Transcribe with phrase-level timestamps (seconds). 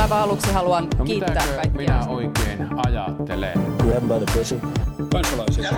[0.00, 1.72] Aivan aluksi haluan No kiittää kaikkia.
[1.80, 3.52] minä oikein ajattelen?
[3.78, 4.60] Grab by the pussy.
[5.12, 5.70] Kansalaisia.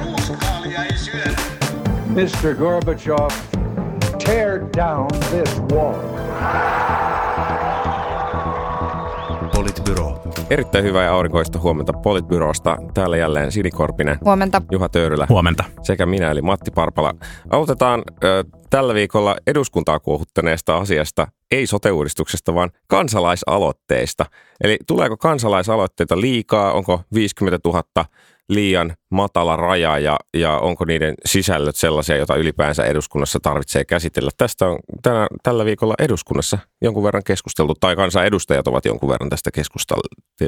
[2.08, 2.54] Mr.
[2.58, 3.28] Gorbachev,
[4.24, 5.94] tear down this wall.
[9.54, 10.22] Politbyro.
[10.50, 12.76] Erittäin hyvää ja aurinkoista huomenta Politbyrosta.
[12.94, 14.62] Täällä jälleen Sini Korpinen, Huomenta.
[14.72, 15.64] Juha Töyrylä Huomenta.
[15.82, 17.14] sekä minä eli Matti Parpala.
[17.50, 18.44] Aloitetaan ö,
[18.74, 24.26] tällä viikolla eduskuntaa kuohuttaneesta asiasta, ei sote-uudistuksesta, vaan kansalaisaloitteista.
[24.60, 27.82] Eli tuleeko kansalaisaloitteita liikaa, onko 50 000
[28.48, 34.30] liian matala raja ja, ja onko niiden sisällöt sellaisia, joita ylipäänsä eduskunnassa tarvitsee käsitellä.
[34.36, 39.50] Tästä on tänä, tällä viikolla eduskunnassa jonkun verran keskusteltu, tai kansanedustajat ovat jonkun verran tästä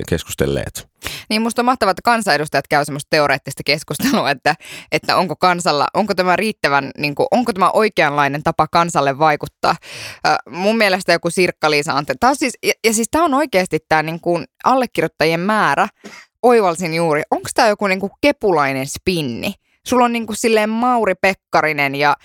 [0.08, 0.88] keskustelleet.
[1.30, 4.54] Niin musta on mahtavaa, että kansanedustajat käy semmoista teoreettista keskustelua, että,
[4.92, 9.76] että onko kansalla, onko tämä riittävän, niin kuin, onko tämä oikeanlainen tapa kansalle vaikuttaa.
[10.26, 14.20] Äh, mun mielestä joku Sirkka-Liisa Ante, siis, ja, ja siis tämä on oikeasti tämä niin
[14.20, 15.88] kuin allekirjoittajien määrä,
[16.46, 19.54] oivalsin juuri, onko tämä joku niin kuin kepulainen spinni?
[19.86, 22.16] Sulla on niin kuin silleen Mauri Pekkarinen ja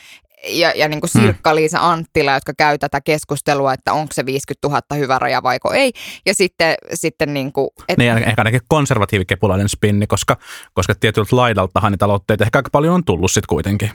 [0.48, 4.82] ja, ja niin kuin Sirkka-Liisa Anttila, jotka käy tätä keskustelua, että onko se 50 000
[4.96, 5.92] hyvä raja vaiko ei.
[6.26, 10.38] Ja sitten, sitten niin kuin, et, Niin ehkä ainakin konservatiivikepulainen spinni, koska,
[10.74, 13.92] koska tietyltä laidaltahan niitä aloitteita ehkä aika paljon on tullut sitten kuitenkin.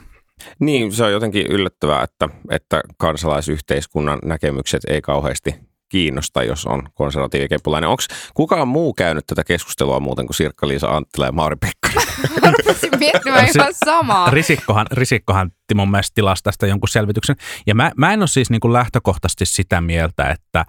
[0.59, 5.55] Niin, se on jotenkin yllättävää, että, että kansalaisyhteiskunnan näkemykset ei kauheasti
[5.89, 7.89] kiinnosta, jos on konservatiivikepulainen.
[7.89, 12.15] Onko kukaan muu käynyt tätä keskustelua muuten kuin Sirkka-Liisa Anttila ja Mauri Pekkarinen?
[12.41, 14.29] Mä rupesin miettimään ihan samaa.
[14.29, 17.35] Risikkohan, Risikkohan mun mielestä tilasi tästä jonkun selvityksen.
[17.67, 20.65] Ja mä, mä en ole siis niin kuin lähtökohtaisesti sitä mieltä, että,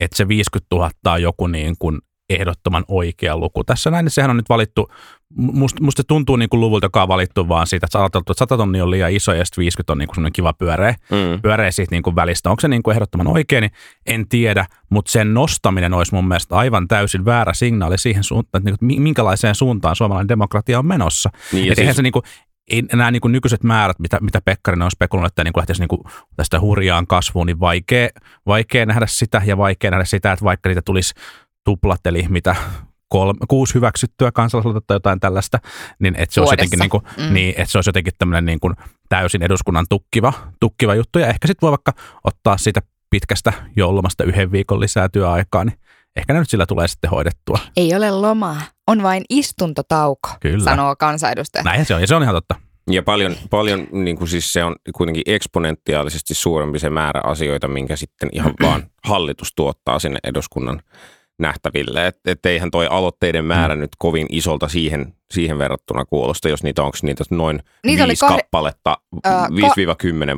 [0.00, 1.98] että se 50 000 on joku niin kuin
[2.30, 3.64] ehdottoman oikea luku.
[3.64, 4.88] Tässä näin, niin sehän on nyt valittu,
[5.36, 8.56] musta, musta tuntuu niin kuin luvulta, joka on valittu vaan siitä, että ajateltu, että 100
[8.56, 11.42] tonnia on liian iso ja sitten 50 on niin kuin kiva pyöreä, Mm.
[11.42, 12.50] pyöreä siitä niin kuin välistä.
[12.50, 13.70] Onko se niin kuin ehdottoman oikein, niin
[14.06, 18.70] en tiedä, mutta sen nostaminen olisi mun mielestä aivan täysin väärä signaali siihen suuntaan, että
[18.70, 21.30] niin kuin, minkälaiseen suuntaan suomalainen demokratia on menossa.
[21.52, 22.22] Niin, ja Et siis- se niinku,
[22.70, 26.04] ei, nämä niinku nykyiset määrät, mitä, mitä Pekkarinen on spekuloinut, että niinku lähtisi niinku
[26.36, 28.08] tästä hurjaan kasvuun, niin vaikea,
[28.46, 31.14] vaikea nähdä sitä ja vaikea nähdä sitä, että vaikka niitä tulisi
[31.64, 32.56] tuplat, eli mitä
[33.10, 35.58] kolme, kuusi hyväksyttyä kansalaisuutta tai jotain tällaista,
[35.98, 37.24] niin että se olisi jotenkin, niinku, Mm.
[37.24, 37.34] mm.
[37.34, 38.72] niin, että se olisi jotenkin tämmöinen niinku
[39.08, 41.18] täysin eduskunnan tukkiva, tukkiva juttu.
[41.18, 41.92] Ja ehkä sitten voi vaikka
[42.24, 45.78] ottaa siitä pitkästä joulumasta yhden viikon lisää työaikaa, niin
[46.16, 47.58] ehkä ne nyt sillä tulee sitten hoidettua.
[47.76, 50.64] Ei ole lomaa, on vain istuntotauko, Kyllä.
[50.64, 51.64] sanoo kansanedustaja.
[51.64, 52.54] Näinhän se on, ja se on ihan totta.
[52.90, 57.96] Ja paljon, paljon niin kuin siis se on kuitenkin eksponentiaalisesti suurempi se määrä asioita, minkä
[57.96, 60.82] sitten ihan vaan hallitus tuottaa sinne eduskunnan
[61.40, 62.06] nähtäville.
[62.06, 66.82] Että et eihän toi aloitteiden määrä nyt kovin isolta siihen, siihen verrattuna kuulosta, jos niitä
[66.82, 69.48] onko niitä noin Niitä oli viisi kah- kappaletta ka-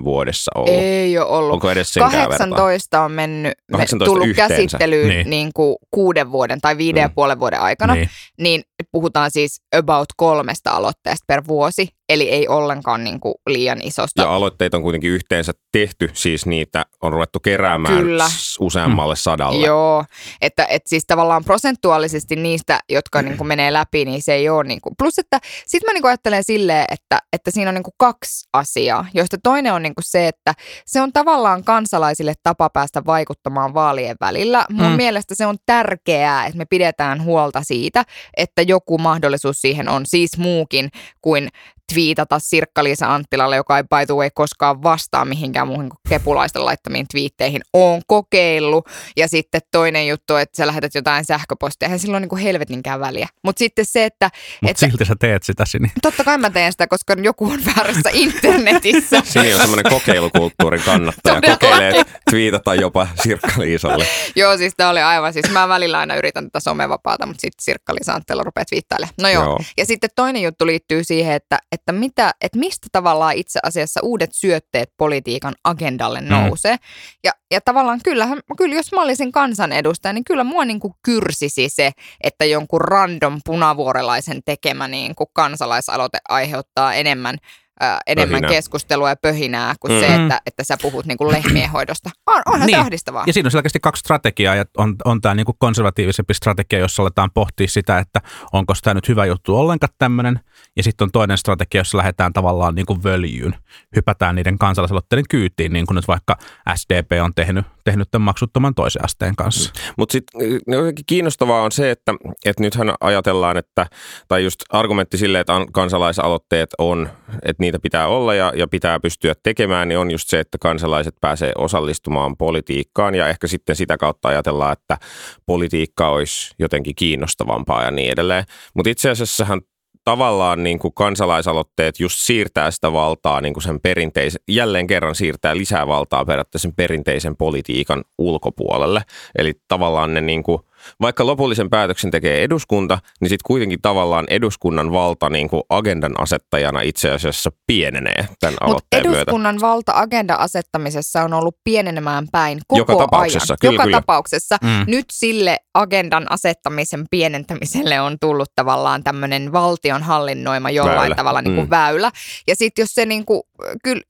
[0.00, 0.75] 5-10 vuodessa ollut.
[0.75, 1.53] Ei ole ollut.
[1.53, 2.38] Onko edes senkään vertaa?
[2.48, 4.54] 18 on mennyt, me, 18 tullut yhteensä.
[4.54, 5.31] käsittelyyn niin.
[5.31, 5.50] Niin.
[5.54, 7.04] Kuin kuuden vuoden tai viiden mm.
[7.04, 7.14] ja Mm.
[7.14, 8.08] puolen vuoden aikana, niin.
[8.38, 8.62] Niin.
[8.92, 14.22] puhutaan siis about kolmesta aloitteesta per vuosi, eli ei ollenkaan niin kuin liian isosta.
[14.22, 18.26] Ja aloitteita on kuitenkin yhteensä tehty, siis niitä on ruvettu keräämään Kyllä.
[18.60, 19.66] useammalle sadalle.
[19.66, 20.04] Joo,
[20.41, 24.64] että, että siis tavallaan prosentuaalisesti niistä, jotka niin kuin menee läpi, niin se ei ole
[24.64, 24.94] niin kuin.
[24.98, 28.48] Plus, että sitten mä niin kuin ajattelen silleen, että, että siinä on niin kuin kaksi
[28.53, 30.54] asiaa, joista toinen on niin kuin se, että
[30.87, 34.66] se on tavallaan kansalaisille tapa päästä vaikuttamaan vaalien välillä.
[34.70, 34.97] Mun Mm.
[34.97, 38.04] mielestä se on tärkeää, että me pidetään huolta siitä,
[38.37, 40.88] että joku mahdollisuus siihen on siis muukin
[41.20, 41.49] kuin
[41.92, 47.06] twiitata Sirkka-Liisa Anttilalle, joka ei by the way koskaan vastaa mihinkään muuhun kuin kepulaisten laittamiin
[47.12, 47.62] twiitteihin.
[47.72, 48.88] Oon kokeillut.
[49.16, 51.86] Ja sitten toinen juttu, että sä lähetät jotain sähköpostia.
[51.86, 53.28] Eihän sillä ole niin helvetinkään väliä.
[53.44, 54.31] Mutta sitten se, että,
[54.62, 55.92] Mutta että silti sä teet sitä, Sini.
[56.02, 59.22] totta kai mä teen sitä, koska joku on väärässä internetissä.
[59.25, 61.34] Siinä on semmoinen kokeilukulttuurin kannattaja.
[61.34, 61.69] Todellakin.
[61.69, 64.04] Kokeilee twiitata jopa Sirkka-Liisalle.
[64.36, 68.12] Joo, siis tämä oli aivan, siis mä välillä aina yritän tätä somevapaata, mutta sitten Sirkka-Liisa
[68.12, 69.14] Anttila rupeaa twiittailemaan.
[69.20, 69.44] No joo.
[69.44, 69.58] Joo.
[69.76, 74.31] Ja sitten toinen juttu liittyy siihen, että, että, mitä, että mistä tavallaan itse asiassa uudet
[74.32, 76.76] syötteet politiikan agendalle nousee.
[77.25, 81.69] Ja, ja tavallaan kyllähän, kyllä jos mä olisin kansanedustaja, niin kyllä mua niin kuin kyrsisi
[81.69, 87.38] se, että jonkun random punavuorelaisen tekemä niin kuin kansalaisaloite aiheuttaa enemmän
[87.80, 88.50] ää, enemmän Pöhinää.
[88.50, 90.00] keskustelua ja pöhinää kuin Mm.
[90.00, 92.10] se, että, että sä puhut niin kuin lehmien hoidosta.
[92.26, 92.76] On, onhan Niin.
[92.76, 93.24] se ahdistavaa.
[93.26, 97.30] Ja siinä on selkeästi kaksi strategiaa, ja on, on tämä niinku konservatiivisempi strategia, jossa aletaan
[97.34, 98.20] pohtia sitä, että
[98.52, 100.40] onko tämä nyt hyvä juttu ollenkaan tämmöinen,
[100.76, 103.54] ja sitten on toinen strategia, jossa lähdetään tavallaan niinku völjyyn,
[103.96, 106.36] hypätään niiden kansalaisaloitteiden kyytiin, niin kuin nyt vaikka
[106.74, 109.73] SDP on tehnyt, tehnyt tämän maksuttoman toisen asteen kanssa.
[109.99, 112.14] Mutta sitten jotenkin kiinnostavaa on se, että,
[112.44, 113.87] että nythän ajatellaan, että,
[114.29, 117.08] tai just argumentti sille, että an- kansalaisaloitteet on,
[117.43, 121.14] että niitä pitää olla ja, ja pitää pystyä tekemään, niin on just se, että kansalaiset
[121.20, 124.99] pääsee osallistumaan politiikkaan ja ehkä sitten sitä kautta ajatellaan, että
[125.46, 128.44] politiikka olisi jotenkin kiinnostavampaa ja niin edelleen.
[128.75, 129.62] Mutta itse asiassahan
[130.04, 135.56] tavallaan niin kuin kansalaisaloitteet just siirtää sitä valtaa niin kuin sen perinteisen, jälleen kerran siirtää
[135.56, 139.02] lisää valtaa periaatteessa sen perinteisen politiikan ulkopuolelle.
[139.38, 140.62] Eli tavallaan ne niin kuin
[141.00, 146.81] vaikka lopullisen päätöksen tekee eduskunta, niin sitten kuitenkin tavallaan eduskunnan valta niin kuin agendan asettajana
[146.81, 149.19] itse asiassa pienenee tämän Mutta aloitteen myötä.
[149.23, 153.58] eduskunnan valta agenda asettamisessa on ollut pienenemään päin koko Joka tapauksessa, ajan.
[153.61, 153.96] kyllä, Joka kyllä.
[153.96, 154.56] tapauksessa.
[154.62, 154.84] Mm.
[154.87, 161.14] Nyt sille agendan asettamisen pienentämiselle on tullut tavallaan tämmöinen valtion hallinnoima jollain Väylä.
[161.14, 161.70] tavalla niin kuin Mm.
[161.70, 162.11] väylä.
[162.46, 163.43] Ja sitten jos se niin kuin,
[163.84, 164.02] kyllä,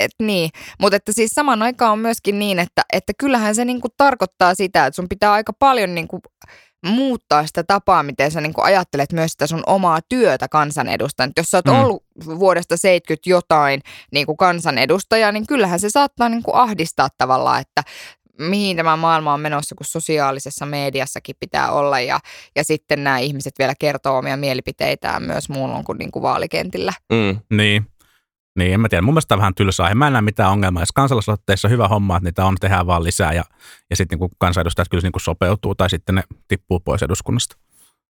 [0.00, 0.50] et, niin.
[0.80, 4.54] Mutta että siis saman aikaan on myöskin niin, että, että kyllähän se niin kuin tarkoittaa
[4.54, 6.22] sitä, että sun pitää aika paljon niin kuin
[6.86, 11.32] muuttaa sitä tapaa, miten sä niin kuin ajattelet myös sitä sun omaa työtä kansanedustajana.
[11.36, 11.72] Jos sä oot Mm.
[11.80, 12.04] ollut
[12.38, 13.80] vuodesta 70 jotain
[14.12, 17.82] niin kuin kansanedustaja, niin kyllähän se saattaa niin kuin ahdistaa tavallaan, että
[18.38, 22.18] mihin tämä maailma on menossa, kun sosiaalisessa mediassakin pitää olla ja,
[22.56, 26.92] ja sitten nämä ihmiset vielä kertoo omia mielipiteitään myös muulloin kuin, niin kuin vaalikentillä.
[27.12, 27.56] Mm.
[27.56, 27.86] Niin.
[28.58, 29.02] Niin, en mä tiedä.
[29.02, 29.88] Mun mielestä tämä on vähän tylsää.
[29.88, 30.82] En mä en näe mitään ongelmaa.
[30.82, 33.44] Jos kansalaisaloitteissa on hyvä homma, että niitä on, tehdään vaan lisää ja,
[33.90, 37.56] ja sitten niin kansanedustajat kyllä niin kuin sopeutuu tai sitten ne tippuu pois eduskunnasta.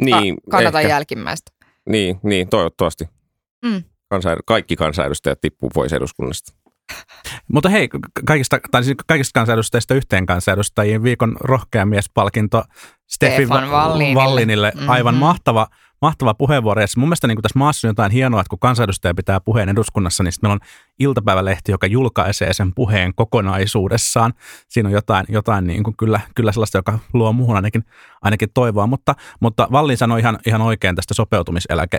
[0.02, 0.94] Niin, Kannatan ehkä.
[0.94, 1.52] jälkimmäistä.
[1.90, 3.06] Niin, niin, toivottavasti.
[3.66, 3.84] Mm.
[4.10, 6.54] Kansa, kaikki kansanedustajat tippuu pois eduskunnasta.
[7.54, 7.90] Mutta hei,
[8.26, 12.64] kaikista, tai siis kaikista kansanedustajista yhteen kansanedustajien viikon rohkea miespalkinto
[13.10, 14.22] Steffi Stefan Va- Wallinille.
[14.24, 14.74] Wallinille.
[14.88, 15.20] Aivan Mhm.
[15.20, 15.68] mahtava,
[16.02, 16.82] mahtava puheenvuoro.
[16.82, 20.24] Ja mun mielestä niin tässä maassa on jotain hienoa, että kun kansanedustaja pitää puheen eduskunnassa,
[20.24, 20.60] niin meillä on
[21.00, 24.34] iltapäivälehti, joka julkaisee sen puheen kokonaisuudessaan.
[24.68, 27.86] Siinä on jotain, jotain niin kuin kyllä, kyllä sellaista, joka luo muuhun ainakin,
[28.22, 28.88] ainakin toivoa.
[28.88, 31.98] Mutta, mutta Vallin sanoi ihan, ihan oikein tästä sopeutumiseläke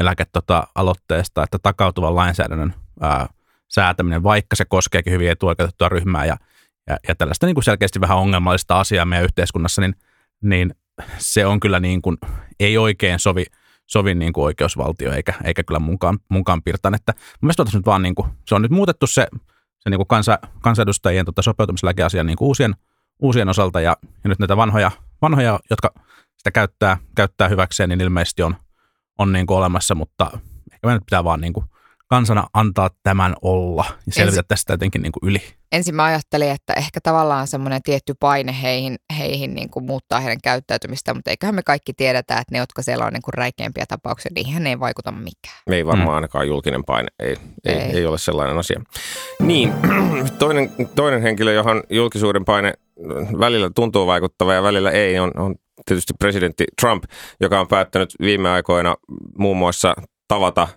[0.00, 3.26] eläke, tota, aloitteesta, että takautuvan lainsäädännön ää,
[3.68, 6.36] säätäminen, vaikka se koskeekin hyvin etuoikeutettua ryhmää ja,
[6.86, 9.94] ja, ja tällaista niin kuin selkeästi vähän ongelmallista asiaa meidän yhteiskunnassa, niin,
[10.42, 10.74] niin
[11.18, 12.16] se on kyllä niin kuin,
[12.60, 13.44] ei oikein sovi,
[13.86, 16.94] sovi niin kuin oikeusvaltio eikä, eikä kyllä munkaan, munkaan pirtaan.
[16.94, 19.26] Että mun mielestä nyt vaan niin kuin, se on nyt muutettu se,
[19.78, 22.76] se niin kuin kansa, kansanedustajien tota sopeutumiseläkeasia niin kuin uusien,
[23.22, 24.90] uusien osalta ja, ja nyt näitä vanhoja,
[25.22, 25.94] vanhoja, jotka
[26.38, 28.56] sitä käyttää, käyttää hyväkseen, niin ilmeisesti on,
[29.18, 30.30] on niin kuin olemassa, mutta
[30.72, 31.66] ehkä meidän nyt pitää vaan niin kuin
[32.10, 35.42] kansana antaa tämän olla ja selvitä Ensi- tästä jotenkin niin kuin yli.
[35.72, 40.40] Ensin mä ajattelin, että ehkä tavallaan semmoinen tietty paine heihin, heihin niin kuin muuttaa heidän
[40.42, 44.30] käyttäytymistä, mutta eiköhän me kaikki tiedetä, että ne, jotka siellä on niin kuin räikeimpiä tapauksia,
[44.34, 45.56] niihin ei vaikuta mikään.
[45.70, 46.14] Ei varmaan Mm.
[46.14, 47.80] ainakaan julkinen paine, ei, ei, ei.
[47.80, 47.96] Ei.
[47.96, 48.80] ei ole sellainen asia.
[49.42, 49.72] Niin,
[50.38, 52.72] toinen, toinen henkilö, johon julkisuuden paine
[53.40, 55.54] välillä tuntuu vaikuttava ja välillä ei, on, on
[55.86, 57.04] tietysti presidentti Trump,
[57.40, 58.94] joka on päättänyt viime aikoina
[59.38, 59.94] muun muassa
[60.28, 60.68] tavata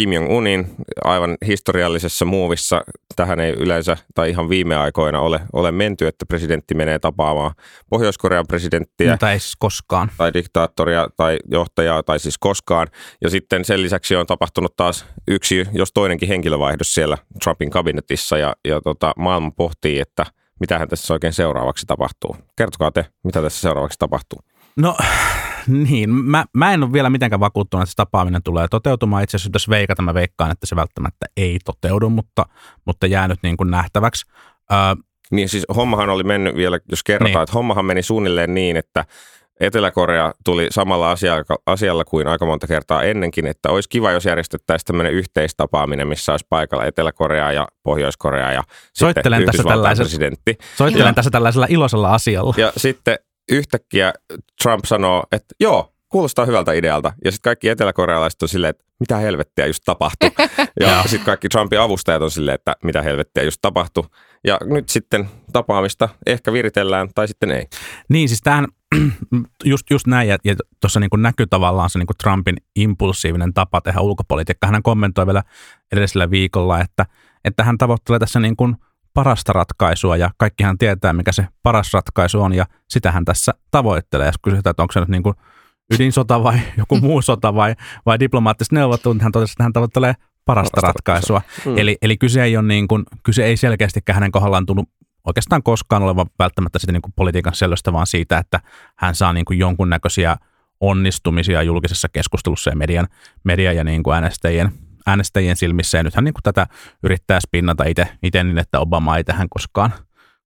[0.00, 0.66] Kim Jong-unin
[1.04, 2.84] aivan historiallisessa muuvissa.
[3.16, 7.54] Tähän ei yleensä tai ihan viime aikoina ole, ole menty, että presidentti menee tapaamaan
[7.90, 10.10] Pohjois-Korean presidenttiä ei siis koskaan.
[10.16, 12.86] tai diktaattoria tai johtajaa tai siis koskaan.
[13.22, 18.54] Ja sitten sen lisäksi on tapahtunut taas yksi, jos toinenkin henkilövaihdos siellä Trumpin kabinetissa ja,
[18.68, 20.26] ja tota, maailma pohtii, että
[20.60, 22.36] mitähän tässä oikein seuraavaksi tapahtuu.
[22.56, 24.38] Kertokaa te, mitä tässä seuraavaksi tapahtuu.
[24.76, 24.96] No
[25.88, 29.22] niin, mä, mä en ole vielä mitenkään vakuuttunut, että se tapaaminen tulee toteutumaan.
[29.22, 32.46] Itse asiassa jos veikata, mä veikkaan, että se välttämättä ei toteudu, mutta,
[32.84, 34.26] mutta jää nyt niin kuin nähtäväksi.
[34.72, 34.78] Öö,
[35.30, 37.42] Niin siis hommahan oli mennyt vielä, jos kerrotaan, Niin.
[37.42, 39.04] että hommahan meni suunnilleen niin, että
[39.60, 44.86] Etelä-Korea tuli samalla asialla, asialla kuin aika monta kertaa ennenkin, että olisi kiva, jos järjestettäisiin
[44.86, 50.58] tämmöinen yhteistapaaminen, missä olisi paikalla Etelä-Korea ja Pohjois-Korea ja Soittelen sitten tässä presidentti.
[50.76, 51.14] soittelen Joo.
[51.14, 52.54] tässä tällaisella iloisella asialla.
[52.56, 53.18] Ja sitten
[53.52, 54.12] yhtäkkiä
[54.62, 57.12] Trump sanoo, että joo, kuulostaa hyvältä idealta.
[57.24, 60.30] Ja sitten kaikki eteläkorealaiset on silleen, että mitä helvettiä just tapahtui.
[60.80, 64.04] ja sitten kaikki Trumpin avustajat on silleen, että mitä helvettiä just tapahtui.
[64.44, 67.66] Ja nyt sitten tapaamista ehkä viritellään tai sitten ei.
[68.08, 68.66] Niin, siis tämähän
[69.64, 73.80] just, just näin, ja, ja tuossa niin näkyy tavallaan se niin kuin Trumpin impulsiivinen tapa
[73.80, 74.70] tehdä ulkopolitiikkaa.
[74.70, 75.42] Hän kommentoi vielä
[75.92, 77.06] edellisellä viikolla, että,
[77.44, 78.76] että hän tavoittelee tässä niin kuin
[79.14, 84.26] parasta ratkaisua, ja kaikkihan tietää, mikä se paras ratkaisu on, ja sitä hän tässä tavoittelee.
[84.26, 85.34] Jos kysytään, että onko se nyt niin kuin
[85.94, 87.74] ydinsota vai joku muu sota vai,
[88.06, 91.36] vai diplomaattiset neuvottelut, niin hän totesi, että hän tavoittelee parasta, Parasta ratkaisua.
[91.38, 91.72] ratkaisua.
[91.72, 91.78] Mm.
[91.78, 94.84] Eli, eli kyse, ei ole niin kuin, kyse ei selkeästikään hänen kohdallaan tunnu
[95.24, 98.60] oikeastaan koskaan olevan välttämättä sitä niin kuin politiikan sellaista, vaan siitä, että
[98.96, 100.36] hän saa niin kuin jonkunnäköisiä
[100.80, 103.06] onnistumisia julkisessa keskustelussa ja median,
[103.44, 104.72] median ja niin kuin äänestäjien,
[105.08, 105.98] äänestäjien silmissä.
[105.98, 106.66] Ja nythän niin kuin tätä
[107.02, 109.92] yrittää spinnata itse, itse niin, että Obama ei tähän koskaan,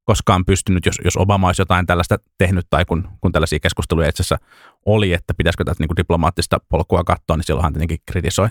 [0.04, 4.22] koskaan pystynyt, jos, jos Obama olisi jotain tällaista tehnyt tai kun, kun tällaisia keskusteluja itse
[4.22, 4.46] asiassa
[4.86, 8.48] oli, että pitäisikö tätä niin kuin diplomaattista polkua katsoa, niin silloin hän tietenkin kritisoi,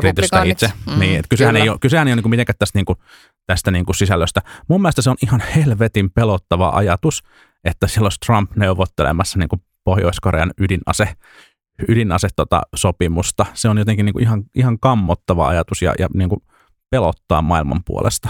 [0.00, 0.72] kritisoi itse.
[0.86, 2.98] Mm, niin, että kysehän, ei ole, kysehän ei ole niin kuin mitenkään tästä, niin kuin,
[3.46, 4.42] tästä niin kuin sisällöstä.
[4.68, 7.22] Mun mielestä se on ihan helvetin pelottava ajatus,
[7.64, 11.08] että siellä olisi Trump neuvottelemassa niin kuin Pohjois-Korean ydinase,
[11.88, 13.46] ydinase tota, sopimusta.
[13.54, 16.40] Se on jotenkin niin kuin ihan, ihan kammottava ajatus ja, ja niin kuin
[16.90, 18.28] pelottaa maailman puolesta.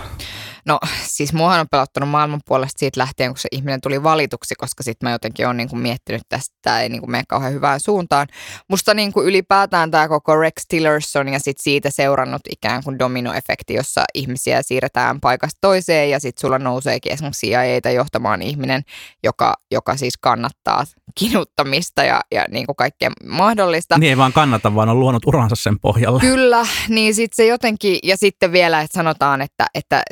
[0.66, 4.82] No siis muahan on pelottanut maailman puolesta siitä lähtien, kun se ihminen tuli valituksi, koska
[4.82, 7.80] sitten mä jotenkin olen niin miettinyt tästä, että tämä ei niin kuin mene kauhean hyvään
[7.80, 8.26] suuntaan.
[8.68, 13.74] Musta niin kuin ylipäätään tämä koko Rex Tillerson ja sitten siitä seurannut ikään kuin dominoefekti,
[13.74, 18.82] jossa ihmisiä siirretään paikasta toiseen ja sitten sulla nouseekin esimerkiksi CIAtä johtamaan ihminen,
[19.24, 20.84] joka, joka siis kannattaa
[21.18, 23.98] kinuttamista ja, ja niin kuin kaikkea mahdollista.
[23.98, 26.20] Niin ei vaan kannata, vaan on luonut uransa sen pohjalle.
[26.20, 30.02] Kyllä, niin sitten se jotenkin, ja sitten vielä, että sanotaan, että, että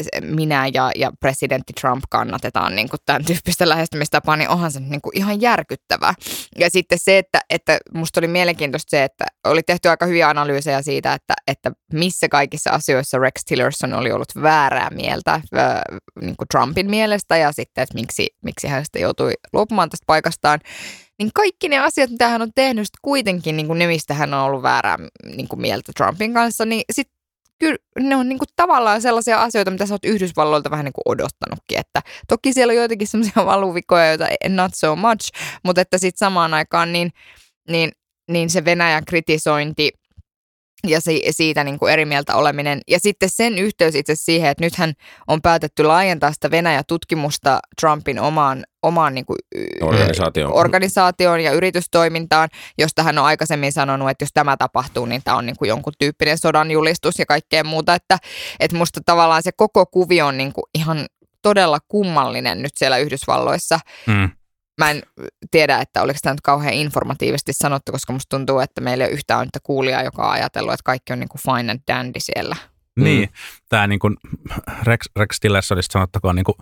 [0.41, 5.01] minä ja, ja presidentti Trump kannatetaan niin kuin tämän tyyppistä lähestymistapaa, niin onhan se niin
[5.01, 6.15] kuin ihan järkyttävää.
[6.59, 10.83] Ja sitten se, että, että musta oli mielenkiintoista se, että oli tehty aika hyviä analyysejä
[10.83, 15.41] siitä, että, että missä kaikissa asioissa Rex Tillerson oli ollut väärää mieltä
[16.21, 20.61] niin kuin Trumpin mielestä ja sitten, että miksi, miksi hän sitten joutui luopumaan tästä paikastaan
[21.19, 24.41] niin kaikki ne asiat, mitä hän on tehnyt, kuitenkin niin kuin ne, mistä hän on
[24.41, 27.20] ollut väärää niin kuin mieltä Trumpin kanssa, niin sitten
[27.61, 31.79] kyllä ne on niinku tavallaan sellaisia asioita, mitä sä oot Yhdysvalloilta vähän niinku odottanutkin.
[31.79, 35.31] Että toki siellä on joitakin sellaisia valuvikoja, joita not so much,
[35.63, 37.11] mutta että sitten samaan aikaan niin,
[37.69, 37.93] niin,
[38.31, 39.91] niin se Venäjän kritisointi
[40.87, 42.81] ja si- siitä niin kuin eri mieltä oleminen.
[42.89, 44.93] Ja sitten sen yhteys itse siihen, että nythän
[45.29, 49.37] on päätetty laajentaa sitä Venäjä-tutkimusta Trumpin omaan, omaan niin kuin,
[49.81, 50.55] organisaatioon.
[50.55, 55.47] organisaatioon ja yritystoimintaan, josta hän on aikaisemmin sanonut, että jos tämä tapahtuu, niin tämä on
[55.47, 57.95] niin kuin jonkun tyyppinen sodan julistus ja kaikkea muuta.
[57.95, 58.19] Että,
[58.61, 61.07] että musta tavallaan se koko kuvio on niin kuin ihan
[61.43, 63.81] todella kummallinen nyt siellä Yhdysvalloissa.
[64.07, 64.31] Mm
[64.81, 65.03] mä en
[65.51, 69.15] tiedä, että oliko tämä nyt kauhean informatiivisesti sanottu, koska musta tuntuu, että meillä ei ole
[69.15, 72.57] yhtään yhtä kuulijaa, joka on ajatellut, että kaikki on niin kuin fine and dandy siellä.
[72.97, 73.35] Niin, mm.
[73.69, 74.17] tämä niin kuin
[74.83, 76.57] Rex, Rex Tillersonista sanottakoon niin kuin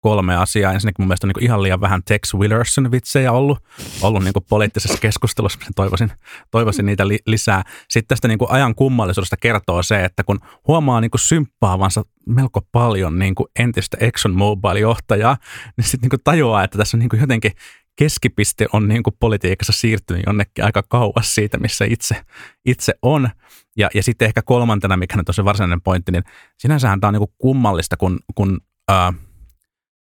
[0.00, 0.72] kolme asiaa.
[0.72, 3.58] Ensinnäkin mun mielestä on niin ihan liian vähän Tex Willerson vitsejä ollut,
[4.02, 5.58] ollut niin poliittisessa keskustelussa.
[5.76, 6.12] Toivoisin,
[6.50, 7.62] toivoisin niitä li, lisää.
[7.88, 13.34] Sitten tästä niin ajan kummallisuudesta kertoo se, että kun huomaa niin symppaavansa melko paljon niin
[13.58, 15.36] entistä Exxon Mobil-johtajaa,
[15.76, 17.52] niin sitten niin tajuaa, että tässä on niin jotenkin
[17.96, 22.24] keskipiste on niin politiikassa siirtynyt jonnekin aika kauas siitä, missä itse,
[22.64, 23.30] itse on.
[23.76, 26.24] Ja, ja sitten ehkä kolmantena, mikä nyt on se varsinainen pointti, niin
[26.58, 28.60] sinänsähän tämä on niin kummallista, kun, kun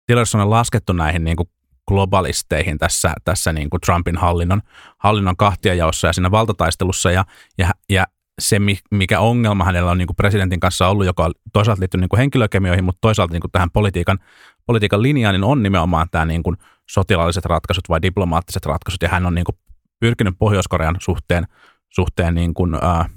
[0.09, 1.49] Tillerson on laskettu näihin niin kuin
[1.87, 4.61] globalisteihin tässä, tässä niin kuin Trumpin hallinnon,
[4.97, 7.11] hallinnon kahtiajaossa ja siinä valtataistelussa.
[7.11, 7.25] Ja,
[7.57, 8.05] ja, ja
[8.39, 8.57] se,
[8.91, 12.17] mikä ongelma hänellä on niin kuin presidentin kanssa ollut, joka on toisaalta liittynyt niin kuin
[12.17, 14.19] henkilökemioihin, mutta toisaalta niin kuin tähän politiikan,
[14.65, 16.57] politiikan linjaan, niin on nimenomaan tämä niin kuin
[16.89, 19.55] sotilaalliset ratkaisut vai diplomaattiset ratkaisut, ja hän on niin kuin
[19.99, 21.47] pyrkinyt Pohjois-Korean suhteen,
[21.89, 23.09] suhteen niin kuin, äh,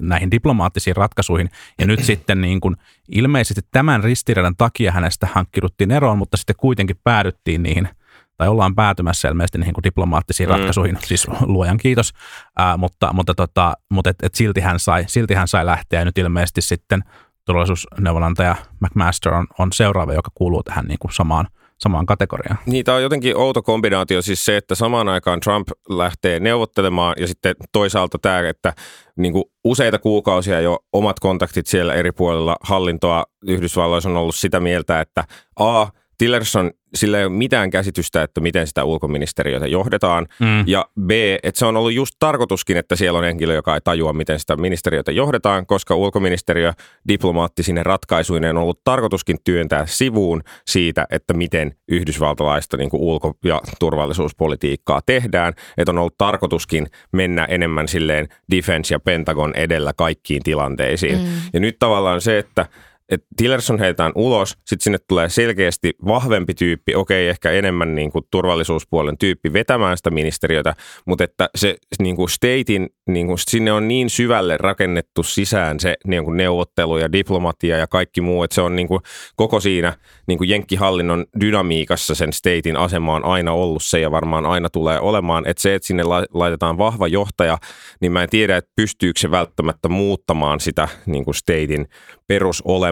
[0.00, 1.50] näihin diplomaattisiin ratkaisuihin.
[1.78, 2.76] Ja nyt sitten niin kuin
[3.08, 7.88] ilmeisesti tämän ristiriidan takia hänestä hankkiduttiin eroon, mutta sitten kuitenkin päädyttiin niihin,
[8.36, 10.52] tai ollaan päätymässä ilmeisesti niihin diplomaattisiin mm.
[10.52, 12.12] ratkaisuihin, siis luojan kiitos,
[12.58, 16.04] ää, mutta, mutta, tota, mutta et, et silti, hän sai, silti hän sai lähteä ja
[16.04, 17.04] nyt ilmeisesti sitten
[17.44, 21.46] turvallisuusneuvonantaja McMaster on, on seuraava, joka kuuluu tähän niin kuin samaan,
[21.78, 22.58] samaan kategoriaan.
[22.66, 27.26] Niin, tämä on jotenkin outo kombinaatio, siis se, että samaan aikaan Trump lähtee neuvottelemaan ja
[27.26, 28.72] sitten toisaalta tämä, että
[29.16, 34.60] niin kuin useita kuukausia jo omat kontaktit siellä eri puolilla hallintoa Yhdysvalloissa on ollut sitä
[34.60, 35.24] mieltä, että
[35.58, 35.86] A,
[36.18, 40.26] Tillerson sillä ei ole mitään käsitystä, että miten sitä ulkoministeriötä johdetaan.
[40.40, 40.64] Mm.
[40.66, 41.10] Ja B,
[41.42, 44.56] että se on ollut just tarkoituskin, että siellä on henkilö, joka ei tajua, miten sitä
[44.56, 46.72] ministeriötä johdetaan, koska ulkoministeriö
[47.08, 53.60] diplomaattisine ratkaisuineen on ollut tarkoituskin työntää sivuun siitä, että miten yhdysvaltalaista niin kuin ulko- ja
[53.78, 55.52] turvallisuuspolitiikkaa tehdään.
[55.78, 61.18] Että on ollut tarkoituskin mennä enemmän silleen defense ja pentagon edellä kaikkiin tilanteisiin.
[61.18, 61.26] Mm.
[61.52, 62.66] Ja nyt tavallaan se, että
[63.08, 68.24] että Tillerson heitetään ulos, sitten sinne tulee selkeästi vahvempi tyyppi, okei ehkä enemmän niin kuin
[68.30, 70.74] turvallisuuspuolen tyyppi vetämään sitä ministeriötä,
[71.06, 75.96] mutta että se niin kuin statein, niin kuin, sinne on niin syvälle rakennettu sisään se
[76.06, 79.00] niin kuin neuvottelu ja diplomatia ja kaikki muu, että se on niin kuin
[79.36, 79.92] koko siinä
[80.28, 85.00] niin kuin jenkkihallinnon dynamiikassa sen statein asema on aina ollut se ja varmaan aina tulee
[85.00, 86.02] olemaan, että se, että sinne
[86.34, 87.58] laitetaan vahva johtaja,
[88.00, 91.88] niin mä en tiedä, että pystyykö se välttämättä muuttamaan sitä niin kuin statein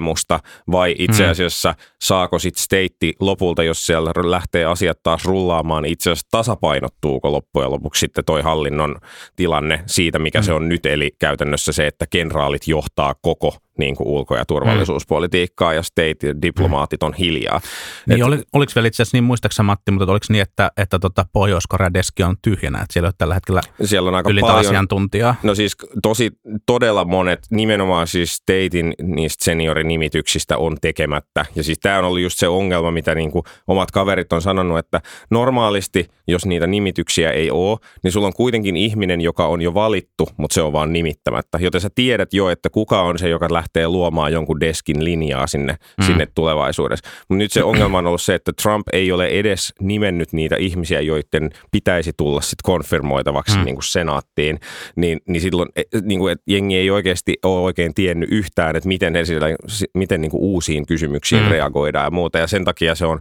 [0.04, 1.30] perusolemusta vai itse mm.
[1.30, 1.84] asiassa mm.
[2.02, 8.00] saako sitten steitti lopulta, jos siellä lähtee asiat taas rullaamaan, itse asiassa tasapainottuuko loppujen lopuksi
[8.00, 8.96] sitten toi hallinnon
[9.36, 10.44] tilanne siitä, mikä mm.
[10.44, 15.74] se on nyt, eli käytännössä se, että kenraalit johtaa koko niin kuin ulko- ja turvallisuuspolitiikkaa
[15.74, 17.60] ja state-diplomaatit on hiljaa.
[18.06, 20.98] Niin Et- oli, oliko vielä itse asiassa niin, muistaaksä Matti, mutta oliko niin, että, että
[20.98, 24.66] tota Pohjois-Korean deski on tyhjänä, että siellä ole tällä hetkellä Siellä on aika ylintä paljon
[24.66, 25.34] asiantuntijaa.
[25.42, 26.30] No siis tosi
[26.66, 31.46] todella monet, nimenomaan siis Statein niistä seniorinimityksistä on tekemättä.
[31.54, 34.78] Ja siis tämä on ollut just se ongelma, mitä niin kuin omat kaverit on sanonut,
[34.78, 35.00] että
[35.30, 40.28] normaalisti, jos niitä nimityksiä ei ole, niin sulla on kuitenkin ihminen, joka on jo valittu,
[40.36, 41.58] mutta se on vaan nimittämättä.
[41.60, 45.76] Joten sä tiedät jo, että kuka on se, joka lähtee luomaan jonkun deskin linjaa sinne,
[45.98, 46.04] mm.
[46.04, 47.08] sinne tulevaisuudessa.
[47.28, 51.00] Mutta nyt se ongelma on ollut se, että Trump ei ole edes nimennyt niitä ihmisiä,
[51.00, 53.64] joiden pitäisi tulla sitten konfirmoitavaksi mm.
[53.64, 54.60] niin kuin senaattiin,
[54.96, 58.88] niin, niin silloin e, niin kuin, että jengi ei oikeasti ole oikein tiennyt yhtään, että
[58.88, 59.46] miten, esillä,
[59.94, 61.48] miten niin kuin uusiin kysymyksiin mm.
[61.48, 62.38] reagoidaan ja muuta.
[62.38, 63.20] Ja sen takia se on,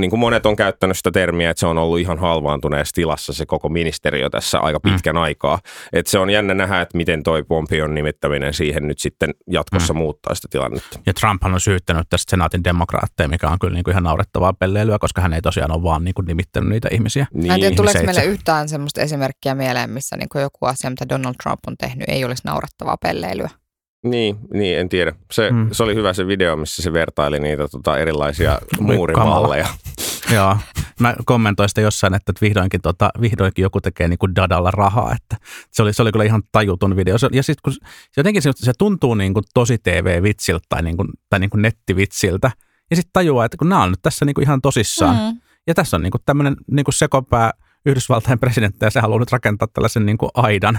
[0.00, 3.46] niin kuin monet on käyttänyt sitä termiä, että se on ollut ihan halvaantuneessa tilassa se
[3.46, 5.22] koko ministeriö tässä aika pitkän mm.
[5.22, 5.58] aikaa.
[5.92, 9.98] Että se on jännä nähdä, että miten toi Pompion nimittäminen siihen nyt sitten jatkossa mm.
[9.98, 10.98] muuttaa sitä tilannetta.
[11.06, 14.98] Ja Trump on syyttänyt tästä senaatin demokraatteja, mikä on kyllä niin kuin ihan naurettavaa pelleilyä,
[14.98, 17.26] koska hän ei tosiaan ole vaan niin kuin nimittänyt niitä ihmisiä.
[17.34, 17.76] Mä en tiedä, Niin.
[17.76, 22.08] tuleeko meille yhtään semmoista esimerkkiä mieleen, missä niin joku asia, mitä Donald Trump on tehnyt,
[22.08, 23.50] ei olisi naurattavaa pelleilyä.
[24.10, 25.12] Niin, niin, en tiedä.
[25.32, 25.68] Se, Mm.
[25.72, 29.66] se oli hyvä se video, missä se vertaili niitä tota, erilaisia muurimalleja.
[30.34, 30.56] Joo,
[31.00, 35.36] mä kommentoin sitä jossain, että vihdoinkin, tota, vihdoinkin joku tekee niin kuin dadalla rahaa, että
[35.72, 37.18] se oli, se oli kyllä ihan tajuton video.
[37.18, 37.78] Se, ja sitten kun se,
[38.16, 42.50] jotenkin se, se tuntuu niin kuin tosi TV-vitsiltä tai, niin kuin, tai niin kuin nettivitsiltä,
[42.90, 45.40] ja sitten tajuaa, että kun nämä on nyt tässä niin kuin ihan tosissaan, Mm.
[45.66, 47.50] ja tässä on niin kuin tämmöinen niin kuin sekopää
[47.86, 50.78] Yhdysvaltain presidentti, ja se haluaa nyt rakentaa tällaisen niin kuin aidan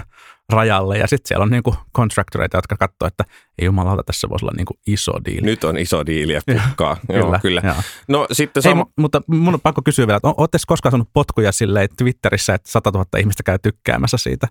[0.52, 3.24] rajalle, ja sitten siellä on niin kuin contractoreita, jotka katsoo, että
[3.58, 5.46] ei jumalauta, tässä voisi olla niin kuin iso diili.
[5.46, 6.96] Nyt on iso diili ja pukkaa.
[7.08, 7.60] Joo, kyllä.
[7.64, 7.74] Joo.
[8.08, 11.08] No sitten Hei, sama, mu- mutta mun on pakko kysyä vielä, että ootte koskaan saanut
[11.12, 14.48] potkuja silleen Twitterissä, että 100 000 ihmistä käy tykkäämässä siitä?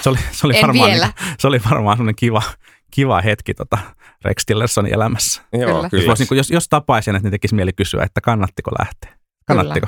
[0.00, 0.90] Se oli, se oli varmaan.
[0.90, 2.42] Niin, se oli varmaan sellainen kiva,
[2.90, 3.78] kiva hetki tota
[4.24, 5.42] Rex Tillersonin elämässä.
[5.52, 5.88] joo, Kyllä.
[5.90, 6.02] kyllä.
[6.02, 9.14] Jos, vois, niin kuin, jos, jos tapaisin, että niin tekisi mieli kysyä, että kannattiko lähteä?
[9.46, 9.86] Kannattiko?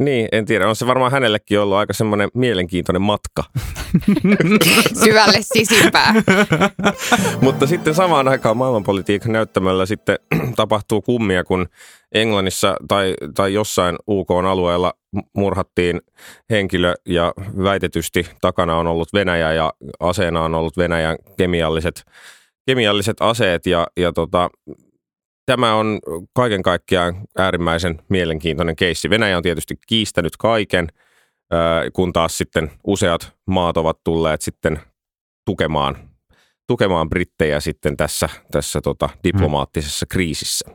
[0.00, 0.68] Niin, en tiedä.
[0.68, 3.44] On se varmaan hänellekin ollut aika semmoinen mielenkiintoinen matka.
[5.04, 6.14] Syvälle sisimpää.
[7.42, 10.18] Mutta sitten samaan aikaan maailmanpolitiikan näyttämällä sitten
[10.56, 11.68] tapahtuu kummia, kun
[12.12, 14.94] Englannissa tai, tai jossain UK-alueella
[15.36, 16.00] murhattiin
[16.50, 22.04] henkilö ja väitetysti takana on ollut Venäjä ja aseena on ollut Venäjän kemialliset,
[22.66, 24.50] kemialliset aseet ja, ja tota,
[25.46, 25.98] Tämä on
[26.34, 29.10] kaiken kaikkiaan äärimmäisen mielenkiintoinen keissi.
[29.10, 30.88] Venäjä on tietysti kiistänyt kaiken,
[31.92, 34.80] kun taas sitten useat maat ovat tulleet sitten
[35.44, 35.96] tukemaan,
[36.66, 40.70] tukemaan brittejä sitten tässä, tässä tota diplomaattisessa kriisissä.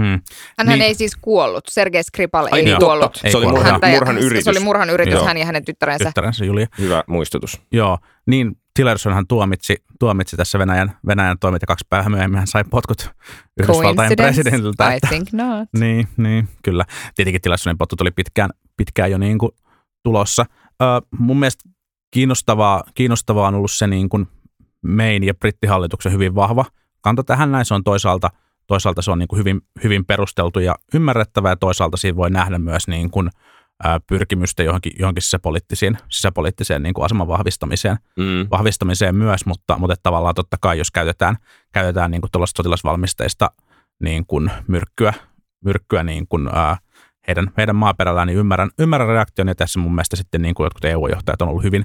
[0.00, 0.20] Mm.
[0.58, 0.82] Hänhän Niin.
[0.82, 1.64] ei siis kuollut.
[1.70, 3.04] Sergei Skripal Ai ei niin, kuollut.
[3.12, 3.20] totta.
[3.24, 3.62] Ei Se oli kuollut.
[3.64, 4.44] murhan, murhan yritys.
[4.44, 5.24] Se oli murhan yritys, Joo.
[5.24, 6.04] hän ja hänen tyttärensä.
[6.04, 6.66] Tyttärensä Julia.
[6.78, 7.60] Hyvä muistutus.
[7.72, 12.64] Joo, niin Tillersonhan tuomitsi, tuomitsi tässä Venäjän, Venäjän toimit ja kaksi päivää myöhemmin hän sai
[12.70, 13.10] potkut
[13.60, 14.92] Yhdysvaltain presidentiltä.
[14.92, 15.68] I Että, think not.
[15.80, 16.84] niin, niin, kyllä.
[17.14, 19.52] Tietenkin Tillersonin potkut oli pitkään, pitkään jo niin kuin
[20.02, 20.46] tulossa.
[20.82, 20.84] Ö,
[21.18, 21.68] mun mielestä
[22.10, 24.28] kiinnostavaa, kiinnostavaa on ollut se niin kuin
[24.86, 26.64] Main ja brittihallituksen hyvin vahva
[27.00, 27.64] kanta tähän näin.
[27.64, 28.30] Se on toisaalta,
[28.66, 32.58] toisaalta se on niin kuin hyvin, hyvin perusteltu ja ymmärrettävä ja toisaalta siinä voi nähdä
[32.58, 33.30] myös niin kuin,
[33.84, 38.46] ää, pyrkimystä johonkin, johonkin sisäpoliittiseen, sisäpoliittiseen niin kuin aseman vahvistamiseen, Mm.
[38.50, 41.36] vahvistamiseen myös, mutta, mutta tavallaan totta kai, jos käytetään,
[41.72, 43.50] käytetään niin kuin sotilasvalmisteista
[44.02, 45.12] niin kuin myrkkyä,
[45.64, 46.76] myrkkyä niin kuin, ää,
[47.28, 50.84] heidän, heidän maaperällään, niin ymmärrän, ymmärrän reaktion, ja tässä mun mielestä sitten niin kuin jotkut
[50.84, 51.84] EU-johtajat on ollut hyvin,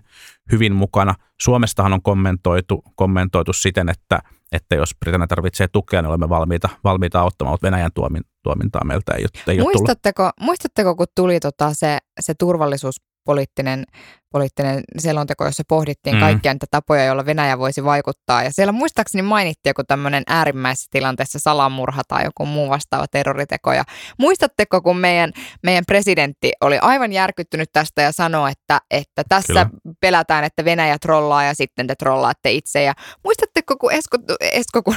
[0.51, 1.15] hyvin mukana.
[1.41, 4.19] Suomestahan on kommentoitu, kommentoitu siten, että,
[4.51, 9.13] että jos Britannia tarvitsee tukea, niin olemme valmiita, valmiita auttamaan, mutta Venäjän tuomin, tuomintaa meiltä
[9.13, 9.73] ei, ole- ei ole tullut.
[9.73, 13.85] Muistatteko, muistatteko, kun tuli tota se, se turvallisuuspoliittinen
[14.33, 16.19] poliittinen selonteko, jossa pohdittiin Mm.
[16.19, 18.43] kaikkia niitä tapoja, joilla Venäjä voisi vaikuttaa.
[18.43, 23.73] Ja siellä muistaakseni mainittiin joku tämmöinen äärimmäisessä tilanteessa salamurha tai joku muu vastaava terroriteko.
[23.73, 23.83] Ja
[24.19, 25.31] muistatteko, kun meidän,
[25.63, 29.69] meidän presidentti oli aivan järkyttynyt tästä ja sanoi, että, että tässä Kyllä.
[30.01, 32.83] Pelätään, että Venäjä trollaa ja sitten te trollaatte itse.
[32.83, 32.93] Ja
[33.23, 34.95] muistatteko, kun Esko, Esko kun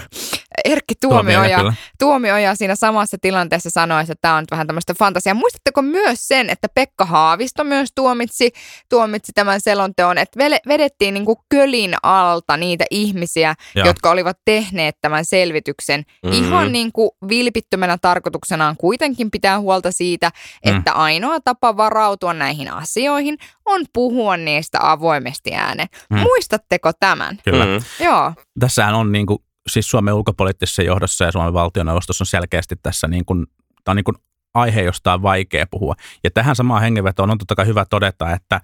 [0.64, 1.74] Erkki Tuomioja, kyllä.
[1.98, 5.34] Tuomioja siinä samassa tilanteessa sanoi, että tämä on vähän tämmöistä fantasiaa.
[5.34, 8.50] Muistatteko myös sen, että Pekka Haavisto myös tuomitsi,
[8.88, 13.86] tuomitsi tämän selonteon, että vedettiin niin kuin kölin alta niitä ihmisiä, Joo.
[13.86, 16.32] jotka olivat tehneet tämän selvityksen Mhm.
[16.34, 16.46] mm-hmm.
[16.46, 20.30] ihan niin kuin vilpittömänä tarkoituksenaan kuitenkin pitää huolta siitä,
[20.66, 20.76] Mm.
[20.76, 25.88] että ainoa tapa varautua näihin asioihin on puhua niistä avoimesti ääneen.
[26.10, 26.16] Mm.
[26.16, 26.22] Mm.
[26.22, 27.38] Muistatteko tämän?
[27.44, 27.64] Kyllä.
[27.66, 28.04] Mm.
[28.04, 28.32] Joo.
[28.60, 33.24] Tässähän on niin kuin, siis Suomen ulkopoliittisessa johdossa ja Suomen valtioneuvostossa on selkeästi tässä niin
[33.24, 33.46] kuin,
[33.84, 34.16] tämä on niin kuin
[34.54, 35.94] aihe, josta on vaikea puhua.
[36.24, 38.60] Ja tähän samaan hengenvetoon on totta kai hyvä todeta, että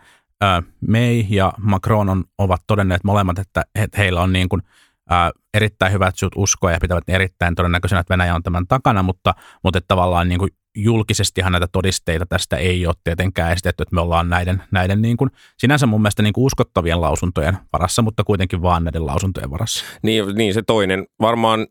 [0.88, 4.62] May ja Macron on, ovat todenneet molemmat, että he, heillä on niin kuin,
[5.10, 9.34] ää, erittäin hyvät syyt uskoa ja pitävät erittäin todennäköisenä, että Venäjä on tämän takana, mutta,
[9.64, 14.00] mutta että tavallaan niin kuin julkisestihan näitä todisteita tästä ei ole tietenkään esitetty, että me
[14.00, 18.62] ollaan näiden, näiden niin kuin, sinänsä mun mielestä niin kuin uskottavien lausuntojen varassa, mutta kuitenkin
[18.62, 19.84] vaan näiden lausuntojen varassa.
[20.02, 21.06] Niin, niin se toinen.
[21.20, 21.66] Varmaan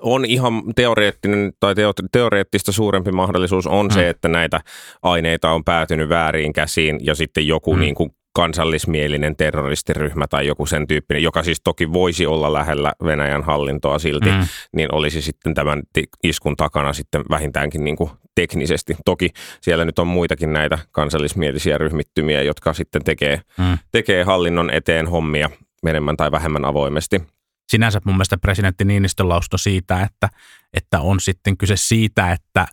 [0.00, 3.90] on ihan teoreettinen tai teo, teoreettista suurempi mahdollisuus on mm.
[3.90, 4.60] se, että näitä
[5.02, 7.80] aineita on päätynyt väärin käsiin ja sitten joku mm.
[7.80, 13.42] niin kuin kansallismielinen terroristiryhmä tai joku sen tyyppinen, joka siis toki voisi olla lähellä Venäjän
[13.42, 14.46] hallintoa silti, mm.
[14.76, 15.82] niin olisi sitten tämän
[16.22, 18.96] iskun takana sitten vähintäänkin niin kuin teknisesti.
[19.04, 23.78] Toki siellä nyt on muitakin näitä kansallismielisiä ryhmittymiä, jotka sitten tekee, mm.
[23.92, 25.50] tekee hallinnon eteen hommia
[25.86, 27.22] enemmän tai vähemmän avoimesti
[27.68, 30.28] sinänsä mun mielestä presidentti Niinistön lausunto siitä, että,
[30.74, 32.66] että on sitten kyse siitä, että,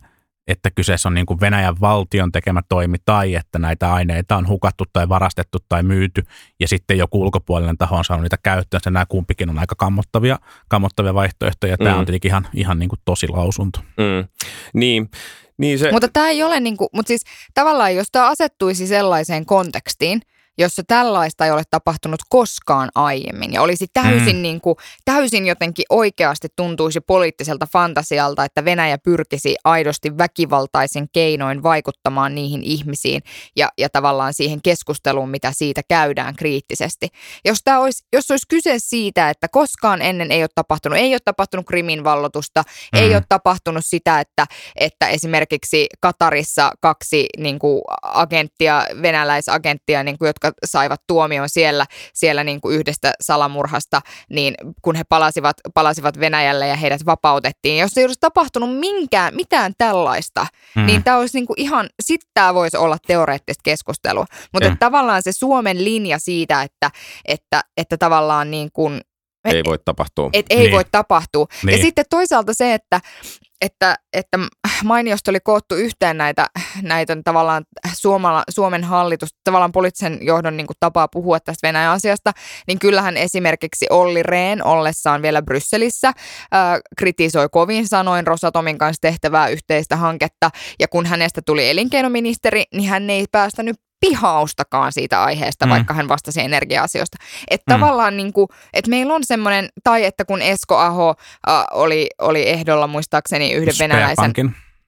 [0.46, 4.84] että kyseessä on niin kuin Venäjän valtion tekemä toimi tai että näitä aineita on hukattu
[4.92, 6.22] tai varastettu tai myyty
[6.60, 8.80] ja sitten joku ulkopuolinen taho on saanut niitä käyttöön.
[8.90, 11.76] Nämä kumpikin on aika kammottavia, kammottavia vaihtoehtoja.
[11.76, 11.98] Tämä mm.
[11.98, 13.80] on tietenkin ihan, ihan niin kuin tosi lausunto.
[13.80, 14.28] Mm.
[14.74, 15.10] Niin.
[15.58, 15.92] Niin se...
[15.92, 17.22] Mutta tämä ei ole, niin kuin, mutta siis
[17.54, 20.22] tavallaan jos tämä asettuisi sellaiseen kontekstiin,
[20.58, 23.52] jossa tällaista ei ole tapahtunut koskaan aiemmin.
[23.52, 24.42] Ja olisi täysin, mm.
[24.42, 32.34] niin kuin, täysin jotenkin oikeasti tuntuisi poliittiselta fantasialta, että Venäjä pyrkisi aidosti väkivaltaisen keinoin vaikuttamaan
[32.34, 33.22] niihin ihmisiin
[33.56, 37.08] ja, ja tavallaan siihen keskusteluun, mitä siitä käydään kriittisesti.
[37.44, 41.20] Jos, tämä olisi, jos olisi kyse siitä, että koskaan ennen ei ole tapahtunut, ei ole
[41.24, 42.62] tapahtunut krimin vallotusta,
[42.92, 42.98] mm.
[42.98, 50.26] ei ole tapahtunut sitä, että, että esimerkiksi Katarissa kaksi niin kuin agenttia, venäläisagenttia, niin kuin,
[50.26, 54.00] jotka jotka saivat tuomion siellä, siellä niin kuin yhdestä salamurhasta,
[54.30, 57.78] niin kun he palasivat, palasivat Venäjälle ja heidät vapautettiin.
[57.78, 60.86] Jos ei olisi tapahtunut minkään, mitään tällaista, mm.
[60.86, 64.26] niin tämä olisi niin kuin ihan, sitten tämä voisi olla teoreettista keskustelua.
[64.52, 64.78] Mutta mm.
[64.78, 66.90] tavallaan se Suomen linja siitä, että,
[67.24, 69.00] että, että tavallaan niin kuin
[69.44, 70.30] ei voi tapahtua.
[70.32, 70.72] Et ei niin.
[70.72, 71.46] voi tapahtua.
[71.66, 71.78] Niin.
[71.78, 73.00] Ja sitten toisaalta se, että,
[73.62, 74.38] että, että
[74.84, 76.46] mainiosta oli koottu yhteen näitä,
[76.82, 82.32] näitä tavallaan Suomala, Suomen hallitus, tavallaan poliittisen johdon niin kuin tapaa puhua tästä Venäjän asiasta,
[82.66, 86.12] niin kyllähän esimerkiksi Olli Rehn ollessaan vielä Brysselissä
[86.52, 92.88] ää, kritisoi kovin sanoin Rosatomin kanssa tehtävää yhteistä hanketta, ja kun hänestä tuli elinkeinoministeri, niin
[92.88, 95.70] hän ei päästänyt pihaustakaan siitä aiheesta, mm.
[95.70, 97.16] vaikka hän vastasi energia-asioista.
[97.50, 97.80] Että mm.
[97.80, 101.14] tavallaan niin kuin, että meillä on semmoinen, tai että kun Esko Aho
[101.48, 104.32] äh, oli, oli ehdolla muistaakseni yhden venäläisen...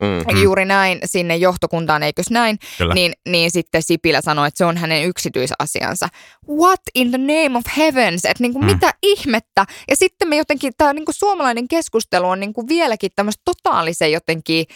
[0.00, 0.42] Mm-hmm.
[0.42, 2.58] Juuri näin sinne johtokuntaan, eikös näin,
[2.94, 6.08] niin, niin sitten Sipilä sanoi, että se on hänen yksityisasiansa.
[6.48, 8.24] What in the name of heavens?
[8.24, 8.66] Että niinku, mm.
[8.66, 9.66] mitä ihmettä?
[9.88, 14.66] Ja sitten me jotenkin, tämä niinku suomalainen keskustelu on niinku vieläkin tämmöistä totaalisen jotenkin,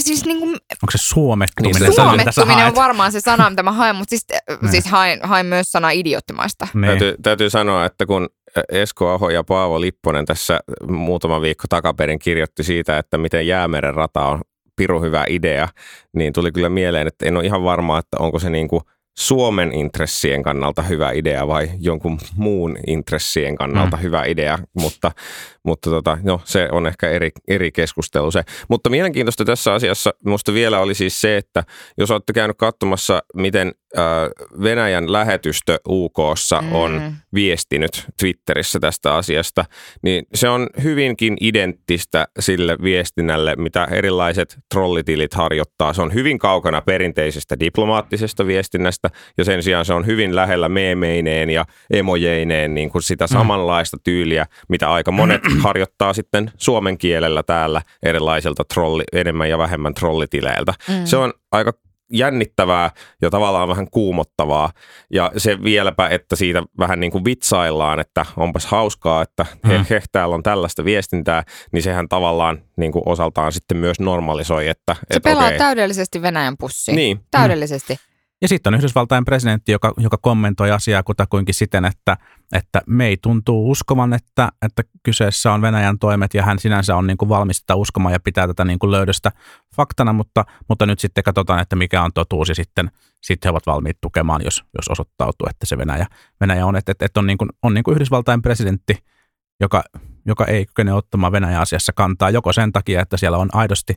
[0.00, 1.82] siis niin kuin, Onko se suomettuminen?
[1.82, 4.26] Niin, suomettuminen on varmaan se sana, mitä mä haen, mutta siis,
[4.62, 4.70] niin.
[4.70, 6.68] siis haen, haen myös sana idioottimaista.
[6.74, 6.86] Niin.
[6.86, 8.28] Täytyy, täytyy sanoa, että kun
[8.68, 14.26] Esko Aho ja Paavo Lipponen tässä muutama viikko takaperin kirjoitti siitä, että miten Jäämeren rata
[14.26, 14.40] on
[14.76, 15.68] piru hyvä idea,
[16.12, 18.82] niin tuli kyllä mieleen, että en ole ihan varma, että onko se niin kuin–
[19.18, 24.02] Suomen intressien kannalta hyvä idea vai jonkun muun intressien kannalta mm.
[24.02, 25.10] hyvä idea, mutta,
[25.62, 28.42] mutta tota, no, se on ehkä eri, eri keskustelu se.
[28.68, 31.64] Mutta mielenkiintoista tässä asiassa minusta vielä oli siis se, että
[31.98, 33.72] jos olette käynyt katsomassa, miten
[34.62, 37.16] Venäjän lähetystö UKssa on mm.
[37.34, 39.64] viestinyt Twitterissä tästä asiasta,
[40.02, 45.92] niin se on hyvinkin identtistä sille viestinnälle, mitä erilaiset trollitilit harjoittaa.
[45.92, 51.50] Se on hyvin kaukana perinteisestä diplomaattisesta viestinnästä ja sen sijaan se on hyvin lähellä meemeineen
[51.50, 53.32] ja emojeineen niin kuin sitä mm.
[53.32, 59.94] samanlaista tyyliä, mitä aika monet harjoittaa sitten suomen kielellä täällä erilaisilta trolli, enemmän ja vähemmän
[59.94, 60.74] trollitileiltä.
[60.88, 61.04] Mm.
[61.04, 61.72] Se on aika
[62.12, 62.90] jännittävää
[63.22, 64.70] ja tavallaan vähän kuumottavaa.
[65.10, 69.84] Ja se vieläpä, että siitä vähän niin kuin vitsaillaan, että onpas hauskaa, että he, mm.
[69.90, 74.94] he täällä on tällaista viestintää, niin sehän tavallaan niin kuin osaltaan sitten myös normalisoi, että...
[74.94, 75.58] Se et, pelaa okei.
[75.58, 76.96] täydellisesti Venäjän pussiin.
[76.96, 77.20] Niin.
[77.30, 77.94] Täydellisesti.
[77.94, 78.13] Mm.
[78.44, 82.16] Ja sitten on Yhdysvaltain presidentti, joka, joka kommentoi asiaa kutakuinkin siten, että,
[82.52, 87.06] että me ei tuntuu uskovan, että, että kyseessä on Venäjän toimet ja hän sinänsä on
[87.06, 89.32] niin kuin valmis sitä uskomaan ja pitää tätä niin kuin löydöstä
[89.76, 92.90] faktana, mutta, mutta nyt sitten katsotaan, että mikä on totuus ja sitten,
[93.22, 96.06] sitten he ovat valmiit tukemaan, jos, jos osoittautuu, että se Venäjä,
[96.40, 96.76] Venäjä on.
[96.76, 98.98] Että, että, on, niin kuin, on niin kuin Yhdysvaltain presidentti,
[99.60, 99.84] joka,
[100.26, 103.94] joka ei kykene ottamaan Venäjän asiassa kantaa joko sen takia, että siellä on aidosti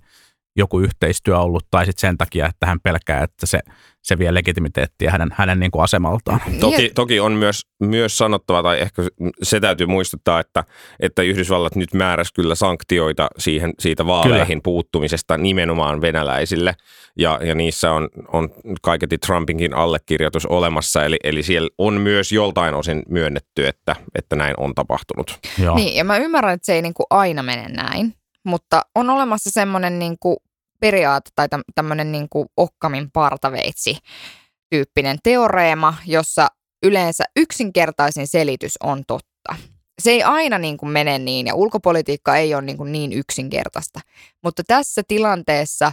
[0.57, 3.59] joku yhteistyö ollut, tai sitten sen takia, että hän pelkää, että se,
[4.03, 6.39] se vie legitimiteettiä hänen, hänen niin kuin asemaltaan.
[6.59, 9.01] Toki, toki on myös, myös sanottava, tai ehkä
[9.43, 10.63] se täytyy muistuttaa, että,
[10.99, 14.61] että Yhdysvallat nyt määräsi kyllä sanktioita siihen, siitä vaaleihin kyllä.
[14.63, 16.75] puuttumisesta nimenomaan venäläisille,
[17.17, 18.49] ja, ja niissä on, on
[18.81, 24.53] kaiketi Trumpinkin allekirjoitus olemassa, eli, eli siellä on myös joltain osin myönnetty, että, että näin
[24.57, 25.39] on tapahtunut.
[25.63, 25.75] Joo.
[25.75, 29.49] Niin, ja mä ymmärrän, että se ei niin kuin aina mene näin, mutta on olemassa
[29.49, 30.37] semmoinen niin kuin
[30.79, 33.97] periaate tai tämmöinen niin kuin okkamin partaveitsi
[34.69, 36.47] tyyppinen teoreema, jossa
[36.83, 39.55] yleensä yksinkertaisin selitys on totta.
[40.01, 43.99] Se ei aina niin kuin mene niin ja ulkopolitiikka ei ole niin, kuin niin yksinkertaista,
[44.43, 45.91] mutta tässä tilanteessa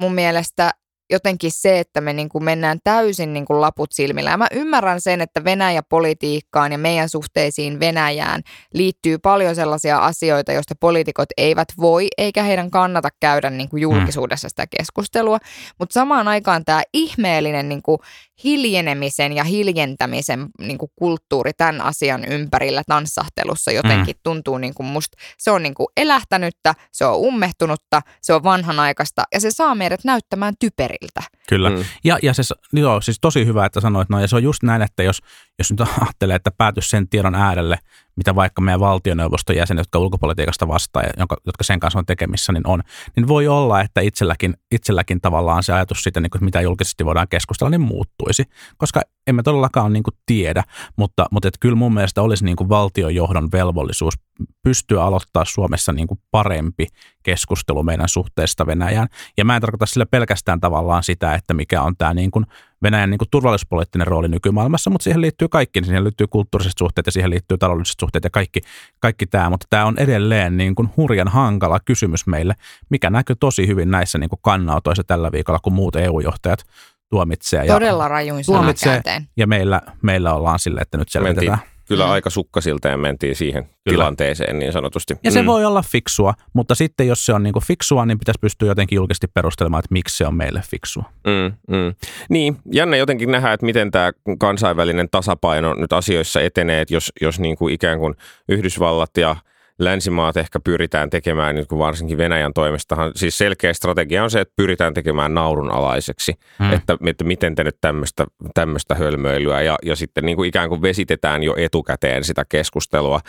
[0.00, 0.70] mun mielestä
[1.12, 4.30] jotenkin se, että me niin kuin mennään täysin niin kuin laput silmillä.
[4.30, 8.42] Ja mä ymmärrän sen, että Venäjä-politiikkaan ja meidän suhteisiin Venäjään
[8.74, 14.48] liittyy paljon sellaisia asioita, joista poliitikot eivät voi eikä heidän kannata käydä niin kuin julkisuudessa
[14.48, 15.38] sitä keskustelua.
[15.78, 17.98] Mutta samaan aikaan tämä ihmeellinen niin kuin
[18.44, 24.20] hiljenemisen ja hiljentämisen niin kuin kulttuuri tämän asian ympärillä tanssahtelussa jotenkin mm.
[24.22, 29.22] tuntuu niin kuin musta, se on niin kuin elähtänyttä, se on ummehtunutta, se on vanhanaikaista
[29.34, 31.22] ja se saa meidät näyttämään typeriltä.
[31.48, 31.70] Kyllä.
[31.70, 31.84] Mm.
[32.04, 34.22] Ja, ja se, joo, siis tosi hyvä, että sanoit noin.
[34.22, 35.22] Ja se on just näin, että jos,
[35.58, 37.78] jos nyt ajattelee, että päätys sen tiedon äärelle,
[38.16, 41.08] mitä vaikka meidän valtioneuvoston jäsenet, jotka ulkopolitiikasta vastaa ja
[41.46, 42.82] jotka sen kanssa on tekemissä, niin on,
[43.16, 47.28] niin voi olla, että itselläkin, itselläkin tavallaan se ajatus siitä, niin kuin, mitä julkisesti voidaan
[47.28, 48.44] keskustella, niin muuttuisi.
[48.76, 50.62] Koska emme todellakaan niin kuin tiedä,
[50.96, 54.14] mutta, mutta et kyllä mun mielestä olisi niin kuin valtiojohdon velvollisuus
[54.62, 56.86] pystyä aloittaa Suomessa niin kuin parempi
[57.22, 59.08] keskustelu meidän suhteesta Venäjään.
[59.36, 62.46] Ja mä en tarkoita sillä pelkästään tavallaan sitä, että mikä on tämä niin kuin
[62.82, 65.80] Venäjän niin kuin turvallisuuspoliittinen rooli nykymaailmassa, mutta siihen liittyy kaikki.
[65.80, 68.60] Niin siihen liittyy kulttuuriset suhteet ja siihen liittyy taloudelliset suhteet ja kaikki,
[69.00, 69.50] kaikki tämä.
[69.50, 72.54] Mutta tämä on edelleen niin kuin hurjan hankala kysymys meille,
[72.90, 76.64] mikä näkyy tosi hyvin näissä niin kuin kannautoissa tällä viikolla, kun muut EU-johtajat
[77.12, 77.66] tuomitsee.
[77.66, 79.02] Todella rajuin tuomitsee,
[79.36, 81.58] ja meillä, meillä ollaan sille, että nyt selvitetään.
[81.58, 83.74] Mentiin kyllä aika sukkasilta ja mentiin siihen kyllä.
[83.84, 85.16] tilanteeseen niin sanotusti.
[85.24, 85.46] Ja se mm.
[85.46, 88.96] voi olla fiksua, mutta sitten jos se on niin kuin fiksua, niin pitäisi pystyä jotenkin
[88.96, 91.04] julkisesti perustelemaan, että miksi se on meille fiksua.
[91.26, 91.94] Mm, mm.
[92.28, 97.40] Niin, jännä jotenkin nähdä, että miten tämä kansainvälinen tasapaino nyt asioissa etenee, että jos, jos
[97.40, 98.14] niin kuin ikään kuin
[98.48, 99.36] Yhdysvallat ja–
[99.84, 104.54] länsimaat ehkä pyritään tekemään, nyt kun varsinkin Venäjän toimestahan, siis selkeä strategia on se, että
[104.56, 106.72] pyritään tekemään naurunalaiseksi, hmm.
[106.72, 109.62] että, että miten te nyt tämmöistä, tämmöistä hölmöilyä.
[109.62, 113.20] Ja, ja sitten niin kuin ikään kuin vesitetään jo etukäteen sitä keskustelua.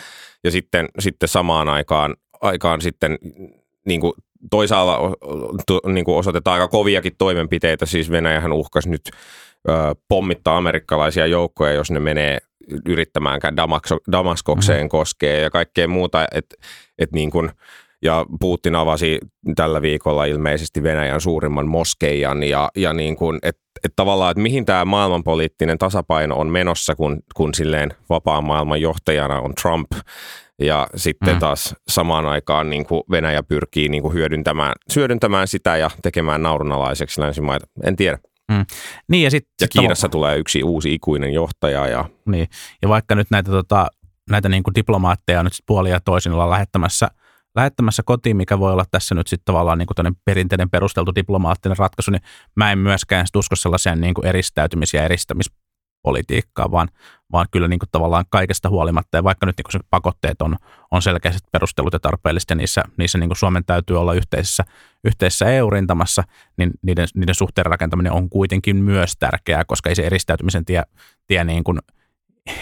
[0.44, 3.18] Ja sitten, sitten samaan aikaan, aikaan sitten
[3.86, 4.12] niin kuin
[4.50, 4.98] toisaalla
[5.86, 9.10] niin kuin osoitetaan aika koviakin toimenpiteitä, siis Venäjähän uhkasi nyt
[10.08, 12.38] pommittaa amerikkalaisia joukkoja, jos ne menee
[12.88, 13.56] yrittämäänkään
[14.12, 14.88] Damaskokseen mm-hmm.
[14.88, 16.56] koskee ja kaikkea muuta, että
[16.98, 17.50] et niin kuin,
[18.02, 19.18] ja Putin avasi
[19.56, 24.64] tällä viikolla ilmeisesti Venäjän suurimman moskeijan ja, ja niin kuin, että et tavallaan, että mihin
[24.64, 29.92] tämä maailmanpoliittinen tasapaino on menossa, kun, kun silleen vapaan maailman johtajana on Trump
[30.60, 31.40] ja sitten mm.
[31.40, 37.20] taas samaan aikaan niin kuin Venäjä pyrkii niin kuin hyödyntämään, hyödyntämään sitä ja tekemään naurunalaiseksi
[37.20, 37.66] länsimaita.
[37.84, 38.18] En tiedä.
[38.52, 38.66] Mm.
[39.08, 41.86] Niin ja, sit, ja Kiinassa sit, tulee yksi uusi ikuinen johtaja.
[41.86, 42.48] Ja, niin.
[42.82, 43.86] ja vaikka nyt näitä, tota,
[44.30, 47.08] näitä niin kuin diplomaatteja on nyt sit puolia toisin ollaan lähettämässä,
[47.54, 52.10] lähettämässä kotiin, mikä voi olla tässä nyt sitten tavallaan niin kuin perinteinen perusteltu diplomaattinen ratkaisu,
[52.10, 52.22] niin
[52.56, 55.50] mä en myöskään usko sellaiseen niin kuin eristäytymis- ja eristämis
[56.04, 56.88] politiikkaa, vaan,
[57.32, 60.56] vaan kyllä niin kuin tavallaan kaikesta huolimatta, ja vaikka nyt niin kuin se pakotteet on,
[60.90, 64.64] on selkeästi perustelut ja tarpeelliset, ja niissä, niissä niin kuin Suomen täytyy olla yhteisessä,
[65.04, 66.22] yhteisessä EU-rintamassa,
[66.56, 70.82] niin niiden, niiden suhteen rakentaminen on kuitenkin myös tärkeää, koska ei se eristäytymisen tie,
[71.26, 71.78] tie niin kuin,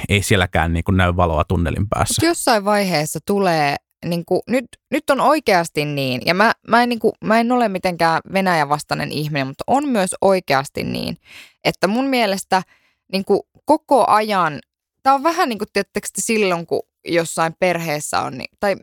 [0.09, 2.27] ei sielläkään niin kuin näy valoa tunnelin päässä.
[2.27, 6.99] Jossain vaiheessa tulee niin kuin, nyt, nyt on oikeasti niin, ja mä, mä, en, niin
[6.99, 11.17] kuin, mä en ole mitenkään Venäjän vastainen ihminen, mutta on myös oikeasti niin,
[11.65, 12.63] että mun mielestä–
[13.13, 14.61] niin kuin koko ajan,
[15.03, 18.77] tämä on vähän niin kuin tietysti silloin, kun jossain perheessä on, niin, tai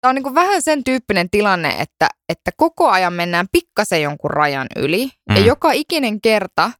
[0.00, 4.30] tämä on niin kuin vähän sen tyyppinen tilanne, että, että koko ajan mennään pikkasen jonkun
[4.30, 5.36] rajan yli, mm.
[5.36, 6.70] ja joka ikinen kerta,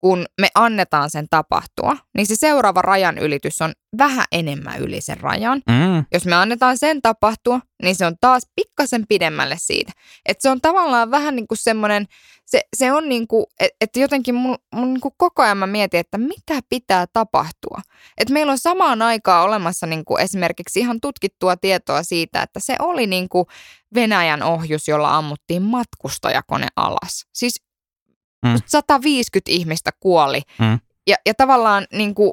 [0.00, 5.20] kun me annetaan sen tapahtua, niin se seuraava rajan ylitys on vähän enemmän yli sen
[5.20, 5.62] rajan.
[5.68, 6.04] Mm.
[6.12, 9.92] Jos me annetaan sen tapahtua, niin se on taas pikkasen pidemmälle siitä.
[10.26, 12.06] Että se on tavallaan vähän niin kuin semmoinen,
[12.46, 13.46] se, se on niin kuin,
[13.80, 17.80] että jotenkin mun, mun niin kuin koko ajan mä mietin, että mitä pitää tapahtua.
[18.18, 22.76] Että meillä on samaan aikaan olemassa niin kuin esimerkiksi ihan tutkittua tietoa siitä, että se
[22.78, 23.44] oli niin kuin
[23.94, 27.26] Venäjän ohjus, jolla ammuttiin matkustajakone alas.
[27.32, 27.67] Siis
[28.46, 28.54] mm.
[28.66, 30.42] 150 ihmistä kuoli.
[30.58, 30.78] Mm.
[31.06, 32.32] Ja, ja tavallaan niin kuin,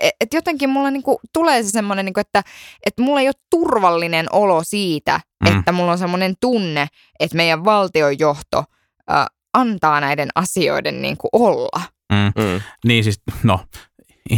[0.00, 2.42] et jotenkin mulla niinku tulee se semmoinen, niinku, että
[2.86, 5.58] et mulla ei ole turvallinen olo siitä, Mm.
[5.58, 6.86] että mulla on semmoinen tunne,
[7.20, 8.64] että meidän valtiojohto
[9.12, 11.82] äh, antaa näiden asioiden niinku olla.
[12.12, 12.42] Mm.
[12.42, 12.60] Mm.
[12.84, 13.60] Niin siis, no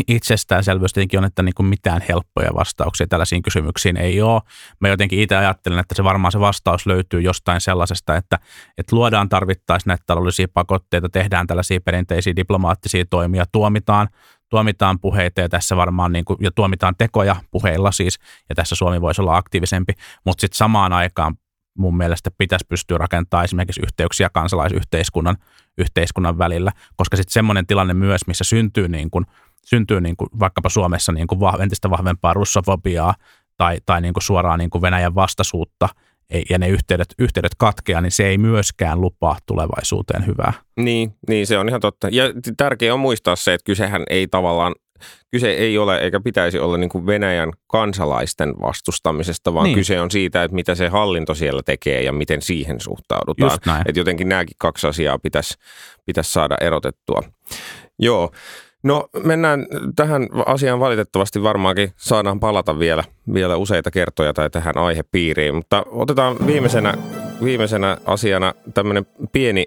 [0.09, 4.43] itsestäänselvyys tietenkin on, että niin kuin mitään helppoja vastauksia tällaisiin kysymyksiin ei ole.
[4.81, 8.39] Mä jotenkin itse ajattelen, että se varmaan se vastaus löytyy jostain sellaisesta, että,
[8.79, 14.09] että luodaan tarvittaisiin näitä taloudellisia pakotteita, tehdään tällaisia perinteisiä diplomaattisia toimia, tuomitaan,
[14.49, 18.19] tuomitaan puheita ja tässä varmaan niin kuin, ja tuomitaan tekoja puheilla siis,
[18.49, 19.93] ja tässä Suomi voisi olla aktiivisempi,
[20.25, 21.35] mutta sitten samaan aikaan
[21.79, 25.37] mun mielestä pitäisi pystyä rakentamaan esimerkiksi yhteyksiä kansalaisyhteiskunnan
[25.79, 29.27] yhteiskunnan välillä, koska sitten semmoinen tilanne myös, missä syntyy, niin kuin,
[29.69, 33.15] syntyy niin kuin vaikkapa Suomessa niin kuin vah- entistä vahvempaa russofobiaa
[33.57, 35.89] tai, tai niin kuin suoraan niin kuin Venäjän vastaisuutta
[36.31, 40.53] ei- ja ne yhteydet, yhteydet katkeaa, niin se ei myöskään lupaa tulevaisuuteen hyvää.
[40.77, 42.09] Niin, niin, se on ihan totta.
[42.13, 42.25] Ja
[42.57, 44.75] tärkeää on muistaa se, että kysehän ei tavallaan,
[45.31, 49.75] kyse ei ole eikä pitäisi olla niin kuin Venäjän kansalaisten vastustamisesta, vaan Niin.
[49.75, 53.59] kyse on siitä, että mitä se hallinto siellä tekee ja miten siihen suhtaudutaan.
[53.87, 55.55] Että jotenkin nämäkin kaksi asiaa pitäisi,
[56.07, 57.23] pitäisi saada erotettua.
[57.99, 58.31] Joo.
[58.87, 65.55] No mennään tähän asiaan valitettavasti varmaankin saadaan palata vielä, vielä useita kertoja tai tähän aihepiiriin,
[65.55, 66.95] mutta otetaan viimeisenä,
[67.45, 69.67] viimeisenä asiana tämmöinen pieni,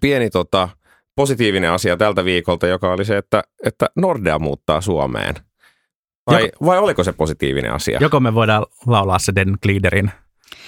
[0.00, 0.68] pieni tota,
[1.16, 5.34] positiivinen asia tältä viikolta, joka oli se, että, että Nordea muuttaa Suomeen.
[6.26, 7.98] Vai, Joko- vai oliko se positiivinen asia?
[8.00, 10.10] Joko me voidaan laulaa se Den Gliederin,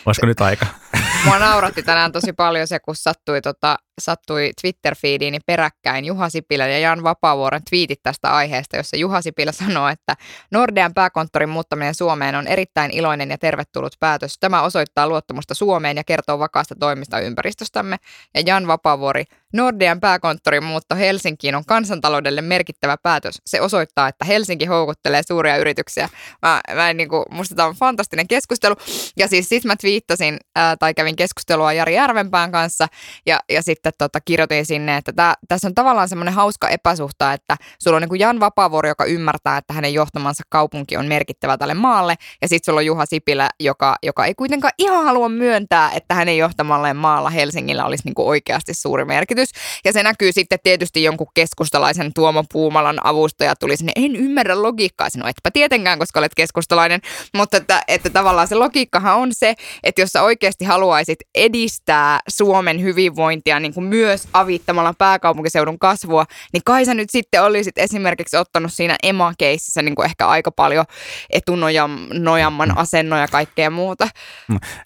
[0.06, 0.66] olisiko nyt aika?
[1.24, 6.78] Mua nauratti tänään tosi paljon se, kun sattui, tota, sattui Twitter-feediini peräkkäin Juha Sipilä ja
[6.78, 10.14] Jan Vapaavuoren twiitit tästä aiheesta, jossa Juha Sipilä sanoo, että
[10.50, 14.36] Nordean pääkonttorin muuttaminen Suomeen on erittäin iloinen ja tervetullut päätös.
[14.40, 17.96] Tämä osoittaa luottamusta Suomeen ja kertoo vakaasta toimista ympäristöstämme.
[18.34, 23.42] Ja Jan Vapaavuori, Nordean pääkonttorin muutto Helsinkiin on kansantaloudelle merkittävä päätös.
[23.46, 26.08] Se osoittaa, että Helsinki houkuttelee suuria yrityksiä.
[26.42, 28.74] Mä, mä en, niin kuin, musta tämä on fantastinen keskustelu.
[29.16, 32.88] Ja siis sit mä twiittasin ää, tai kävin keskustelua Jari Järvenpään kanssa
[33.26, 37.56] ja, ja sitten tota, kirjoitin sinne, että tää, tässä on tavallaan semmoinen hauska epäsuhta, että
[37.82, 41.74] sulla on niin kuin Jan Vapaavuori, joka ymmärtää, että hänen johtamansa kaupunki on merkittävä tälle
[41.74, 46.14] maalle ja sitten sulla on Juha Sipilä, joka, joka ei kuitenkaan ihan halua myöntää, että
[46.14, 49.41] hänen johtamalleen maalla Helsingillä olisi niin kuin oikeasti suuri merkitys.
[49.84, 55.08] Ja se näkyy sitten tietysti jonkun keskustalaisen Tuomo Puumalan avustaja tuli sinne, en ymmärrä logiikkaa,
[55.16, 57.00] no etpä tietenkään, koska olet keskustalainen,
[57.34, 62.82] mutta että, että tavallaan se logiikkahan on se, että jos sä oikeasti haluaisit edistää Suomen
[62.82, 68.72] hyvinvointia niin kuin myös avittamalla pääkaupunkiseudun kasvua, niin kai sä nyt sitten olisit esimerkiksi ottanut
[68.72, 70.84] siinä EMA-keississä niin kuin ehkä aika paljon
[71.30, 74.08] etunojamman asennon ja kaikkea muuta.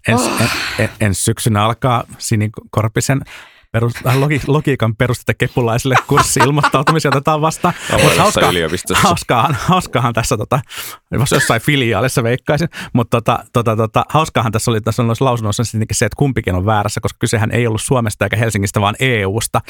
[0.08, 0.40] Ens, Oh.
[0.40, 3.20] en, en, ensi syksynä alkaa Sinikorpisen
[3.76, 7.74] perus, äh, logi, logiikan perustetta kepulaisille kurssi-ilmoittautumisia otetaan vastaan.
[7.90, 9.08] Avoimessa Mut hauskaa- yliopistossa.
[9.08, 10.60] Hauskaahan, hauskaahan tässä, tota,
[11.10, 16.04] jos jossain filiaalissa veikkaisin, mutta tota, tota, tota, hauskaahan tässä oli tässä noissa lausunnoissa se,
[16.04, 19.60] että kumpikin on väärässä, koska kysehän ei ollut Suomesta eikä Helsingistä, vaan EUsta.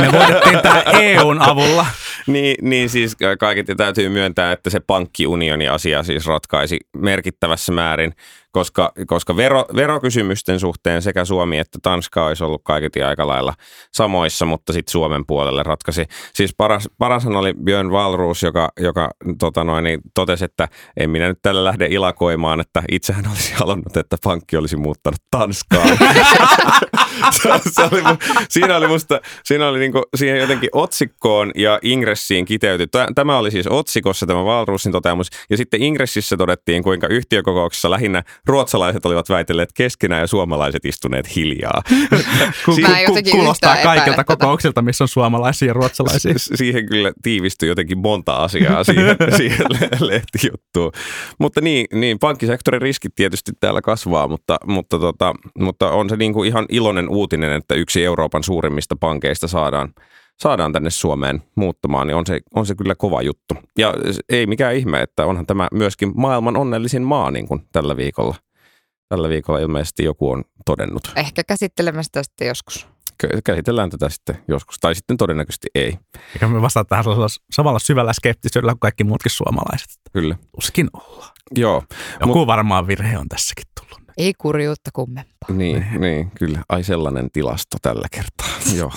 [0.00, 1.86] Me voitettiin tämä EUn avulla.
[2.26, 8.14] Niin, niin siis kaiketi täytyy myöntää, että se pankkiunioni asia siis ratkaisi merkittävässä määrin,
[8.56, 13.54] koska, koska vero, verokysymysten suhteen sekä Suomi että Tanska olisi ollut kaiketi aika lailla
[13.92, 16.06] samoissa, mutta sitten Suomen puolelle ratkaisi.
[16.34, 21.28] Siis paras, parashan oli Björn Valruus, joka, joka tota noin, niin totesi, että en minä
[21.28, 25.98] nyt tällä lähde ilakoimaan, että itsehän olisi halunnut, että pankki olisi muuttanut Tanskaan.
[27.30, 28.02] se, se oli,
[28.48, 32.86] siinä oli musta, siinä oli niinku, siihen jotenkin otsikkoon ja ingressiin kiteyty.
[32.86, 35.26] Tä- Tämä oli siis otsikossa tämä Valruusin toteamus.
[35.50, 41.82] Ja sitten ingressissä todettiin, kuinka yhtiökokouksessa lähinnä ruotsalaiset olivat väitelleet keskenään ja suomalaiset istuneet hiljaa.
[43.08, 46.32] Jotenkin kuulostaa kaikilta kokouksilta, missä on suomalaisia ja ruotsalaisia.
[46.36, 50.92] Siihen kyllä tiivistyi jotenkin monta asiaa siihen, siihen le- lehtijuttuun.
[51.38, 56.32] Mutta niin, niin, pankkisektorin riskit tietysti täällä kasvaa, mutta, mutta, tota, mutta on se niin
[56.32, 59.94] kuin ihan iloinen uutinen, että yksi Euroopan suurimmista pankeista saadaan,
[60.40, 63.54] saadaan tänne Suomeen muuttamaan, niin on se, on se kyllä kova juttu.
[63.78, 63.94] Ja
[64.28, 68.34] ei mikään ihme, että onhan tämä myöskin maailman onnellisin maa niin kuin tällä viikolla.
[69.08, 71.12] Tällä viikolla ilmeisesti joku on todennut.
[71.16, 72.86] Ehkä käsittelemme sitä sitten joskus.
[73.22, 75.98] Kä- Käsitellään tätä sitten joskus, tai sitten todennäköisesti ei.
[76.32, 79.88] Eikä me vastata tähän sellaisella samalla syvällä skeptisyydellä kuin kaikki muutkin suomalaiset.
[80.12, 80.36] Kyllä.
[80.54, 81.30] Tuskin ollaan.
[81.54, 81.82] Joo.
[82.20, 83.64] Joku varmaan virhe on tässäkin.
[84.16, 85.48] Ei kurjuutta kummempaa.
[85.56, 86.62] Niin, niin, kyllä.
[86.68, 88.48] Ai sellainen tilasto tällä kertaa.
[88.78, 88.92] Joo.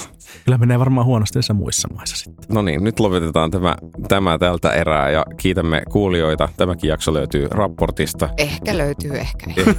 [0.45, 2.45] Kyllä menee varmaan huonosti niissä muissa maissa sitten.
[2.55, 3.75] No niin, nyt lopetetaan tämä,
[4.07, 6.49] tämä tältä erää ja kiitämme kuulijoita.
[6.57, 8.29] Tämäkin jakso löytyy raportista.
[8.37, 9.65] Ehkä löytyy, ehkä ei.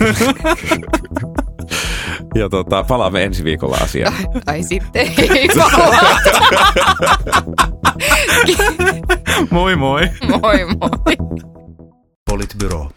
[2.35, 4.15] Ja tota, palaamme ensi viikolla asiaan.
[4.45, 5.49] Tai sitten ei
[9.51, 10.01] Moi moi.
[10.43, 11.17] Moi moi.
[12.31, 12.91] Politbyro.